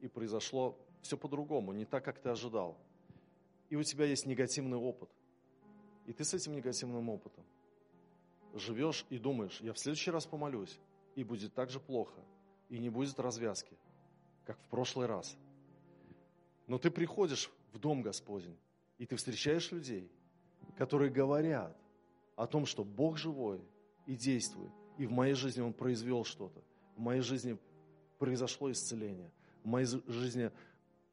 и 0.00 0.08
произошло 0.08 0.76
все 1.00 1.16
по-другому, 1.16 1.72
не 1.72 1.84
так, 1.84 2.04
как 2.04 2.18
ты 2.18 2.28
ожидал. 2.28 2.76
И 3.70 3.76
у 3.76 3.84
тебя 3.84 4.06
есть 4.06 4.26
негативный 4.26 4.76
опыт. 4.76 5.10
И 6.06 6.12
ты 6.12 6.24
с 6.24 6.34
этим 6.34 6.56
негативным 6.56 7.08
опытом 7.08 7.44
живешь 8.52 9.06
и 9.10 9.18
думаешь, 9.18 9.60
я 9.60 9.72
в 9.72 9.78
следующий 9.78 10.10
раз 10.10 10.26
помолюсь, 10.26 10.80
и 11.14 11.22
будет 11.22 11.54
так 11.54 11.70
же 11.70 11.78
плохо, 11.78 12.20
и 12.68 12.80
не 12.80 12.90
будет 12.90 13.20
развязки, 13.20 13.76
как 14.44 14.58
в 14.58 14.68
прошлый 14.70 15.06
раз. 15.06 15.36
Но 16.66 16.78
ты 16.78 16.90
приходишь 16.90 17.50
в 17.72 17.78
Дом 17.78 18.02
Господень, 18.02 18.58
и 18.98 19.06
ты 19.06 19.16
встречаешь 19.16 19.70
людей, 19.72 20.10
которые 20.76 21.10
говорят 21.10 21.76
о 22.36 22.46
том, 22.46 22.66
что 22.66 22.84
Бог 22.84 23.16
живой 23.18 23.60
и 24.06 24.16
действует, 24.16 24.72
и 24.98 25.06
в 25.06 25.10
моей 25.10 25.34
жизни 25.34 25.60
Он 25.60 25.72
произвел 25.72 26.24
что-то, 26.24 26.62
в 26.96 27.00
моей 27.00 27.20
жизни 27.20 27.58
произошло 28.18 28.70
исцеление, 28.70 29.30
в 29.62 29.66
моей 29.66 29.86
жизни 29.86 30.50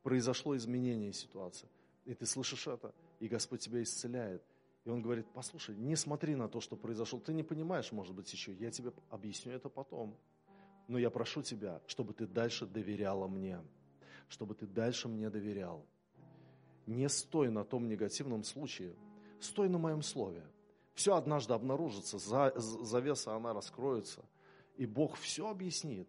произошло 0.03 0.55
изменение 0.55 1.13
ситуации. 1.13 1.67
И 2.05 2.13
ты 2.13 2.25
слышишь 2.25 2.67
это, 2.67 2.93
и 3.19 3.27
Господь 3.27 3.61
тебя 3.61 3.81
исцеляет. 3.83 4.43
И 4.83 4.89
Он 4.89 5.01
говорит, 5.01 5.27
послушай, 5.33 5.75
не 5.75 5.95
смотри 5.95 6.35
на 6.35 6.47
то, 6.47 6.59
что 6.59 6.75
произошло. 6.75 7.19
Ты 7.19 7.33
не 7.33 7.43
понимаешь, 7.43 7.91
может 7.91 8.15
быть, 8.15 8.31
еще. 8.33 8.51
Я 8.53 8.71
тебе 8.71 8.91
объясню 9.09 9.51
это 9.51 9.69
потом. 9.69 10.17
Но 10.87 10.97
я 10.97 11.11
прошу 11.11 11.43
тебя, 11.43 11.81
чтобы 11.85 12.13
ты 12.13 12.25
дальше 12.25 12.65
доверяла 12.65 13.27
мне. 13.27 13.59
Чтобы 14.31 14.55
ты 14.55 14.65
дальше 14.65 15.09
мне 15.09 15.29
доверял. 15.29 15.85
Не 16.87 17.09
стой 17.09 17.49
на 17.49 17.65
том 17.65 17.89
негативном 17.89 18.45
случае. 18.45 18.95
Стой 19.41 19.67
на 19.67 19.77
моем 19.77 20.01
слове. 20.01 20.41
Все 20.93 21.17
однажды 21.17 21.53
обнаружится, 21.53 22.17
завеса 22.17 23.35
она 23.35 23.53
раскроется. 23.53 24.23
И 24.77 24.85
Бог 24.85 25.17
все 25.17 25.49
объяснит. 25.49 26.07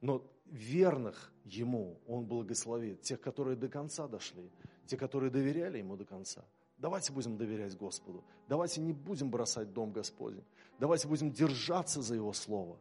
Но 0.00 0.26
верных 0.46 1.32
Ему 1.44 2.00
Он 2.08 2.26
благословит, 2.26 3.02
тех, 3.02 3.20
которые 3.20 3.56
до 3.56 3.68
конца 3.68 4.08
дошли, 4.08 4.50
те, 4.86 4.96
которые 4.96 5.30
доверяли 5.30 5.78
Ему 5.78 5.96
до 5.96 6.04
конца. 6.04 6.44
Давайте 6.76 7.12
будем 7.12 7.36
доверять 7.36 7.76
Господу. 7.76 8.24
Давайте 8.48 8.80
не 8.80 8.92
будем 8.92 9.30
бросать 9.30 9.72
Дом 9.72 9.92
Господень. 9.92 10.44
Давайте 10.80 11.06
будем 11.06 11.30
держаться 11.30 12.02
за 12.02 12.16
Его 12.16 12.32
Слово. 12.32 12.80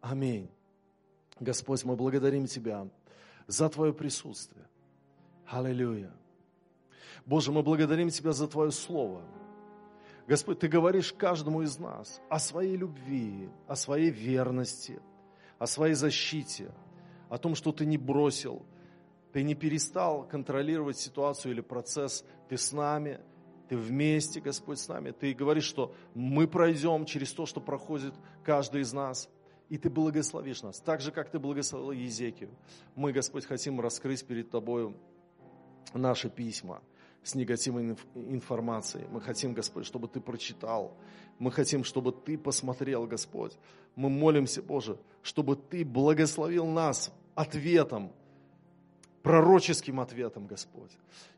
Аминь. 0.00 0.48
Господь, 1.38 1.84
мы 1.84 1.96
благодарим 1.96 2.46
Тебя 2.46 2.88
за 3.46 3.68
Твое 3.68 3.92
присутствие. 3.92 4.66
Аллилуйя. 5.46 6.12
Боже, 7.26 7.52
мы 7.52 7.62
благодарим 7.62 8.10
Тебя 8.10 8.32
за 8.32 8.48
Твое 8.48 8.70
Слово. 8.70 9.22
Господь, 10.26 10.58
Ты 10.58 10.68
говоришь 10.68 11.12
каждому 11.12 11.62
из 11.62 11.78
нас 11.78 12.20
о 12.28 12.38
своей 12.38 12.76
любви, 12.76 13.48
о 13.66 13.76
своей 13.76 14.10
верности– 14.10 15.00
о 15.62 15.66
своей 15.68 15.94
защите, 15.94 16.72
о 17.28 17.38
том, 17.38 17.54
что 17.54 17.70
ты 17.70 17.86
не 17.86 17.96
бросил, 17.96 18.66
ты 19.32 19.44
не 19.44 19.54
перестал 19.54 20.26
контролировать 20.26 20.98
ситуацию 20.98 21.52
или 21.52 21.60
процесс, 21.60 22.24
ты 22.48 22.56
с 22.56 22.72
нами, 22.72 23.20
ты 23.68 23.76
вместе, 23.76 24.40
Господь, 24.40 24.80
с 24.80 24.88
нами. 24.88 25.12
Ты 25.12 25.34
говоришь, 25.34 25.62
что 25.62 25.94
мы 26.14 26.48
пройдем 26.48 27.04
через 27.04 27.32
то, 27.32 27.46
что 27.46 27.60
проходит 27.60 28.12
каждый 28.42 28.80
из 28.80 28.92
нас, 28.92 29.28
и 29.68 29.78
ты 29.78 29.88
благословишь 29.88 30.62
нас, 30.62 30.80
так 30.80 31.00
же, 31.00 31.12
как 31.12 31.30
ты 31.30 31.38
благословил 31.38 31.92
Езекию. 31.92 32.50
Мы, 32.94 33.12
Господь, 33.12 33.46
хотим 33.46 33.80
раскрыть 33.80 34.24
перед 34.24 34.50
Тобою 34.50 34.96
наши 35.94 36.28
письма– 36.28 36.82
с 37.22 37.34
негативной 37.34 37.96
информацией. 38.14 39.06
Мы 39.10 39.20
хотим, 39.20 39.54
Господь, 39.54 39.86
чтобы 39.86 40.08
Ты 40.08 40.20
прочитал. 40.20 40.96
Мы 41.38 41.52
хотим, 41.52 41.84
чтобы 41.84 42.12
Ты 42.12 42.36
посмотрел, 42.36 43.06
Господь. 43.06 43.56
Мы 43.94 44.10
молимся, 44.10 44.62
Боже, 44.62 44.98
чтобы 45.22 45.56
Ты 45.56 45.84
благословил 45.84 46.66
нас 46.66 47.12
ответом, 47.34 48.12
пророческим 49.22 50.00
ответом, 50.00 50.46
Господь. 50.46 50.90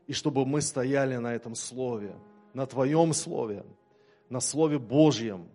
И 0.07 0.13
чтобы 0.13 0.45
мы 0.45 0.61
стояли 0.61 1.17
на 1.17 1.35
этом 1.35 1.55
Слове, 1.55 2.15
на 2.53 2.65
Твоем 2.65 3.13
Слове, 3.13 3.63
на 4.29 4.39
Слове 4.39 4.79
Божьем 4.79 5.47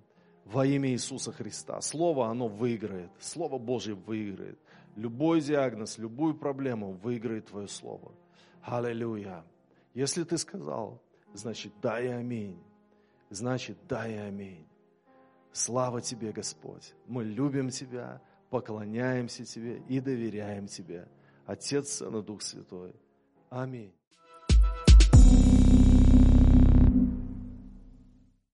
во 0.52 0.66
имя 0.66 0.90
Иисуса 0.90 1.32
Христа. 1.32 1.80
Слово, 1.80 2.28
оно 2.28 2.48
выиграет. 2.48 3.10
Слово 3.20 3.58
Божье 3.58 3.94
выиграет. 3.94 4.58
Любой 4.96 5.40
диагноз, 5.40 5.98
любую 5.98 6.34
проблему 6.34 6.92
выиграет 6.92 7.46
Твое 7.46 7.68
Слово. 7.68 8.12
Аллилуйя. 8.62 9.44
Если 9.94 10.24
ты 10.24 10.36
сказал, 10.38 11.00
значит 11.34 11.72
да 11.80 12.00
и 12.00 12.08
аминь. 12.08 12.60
Значит 13.30 13.78
да 13.88 14.08
и 14.08 14.14
аминь. 14.14 14.66
Слава 15.52 16.00
тебе, 16.00 16.32
Господь. 16.32 16.94
Мы 17.06 17.24
любим 17.24 17.70
Тебя, 17.70 18.20
поклоняемся 18.50 19.44
Тебе 19.44 19.78
и 19.88 20.00
доверяем 20.00 20.66
Тебе. 20.66 21.06
Отец, 21.46 21.90
Сын 21.90 22.16
и 22.16 22.22
Дух 22.22 22.42
Святой. 22.42 22.94
Аминь. 23.50 23.92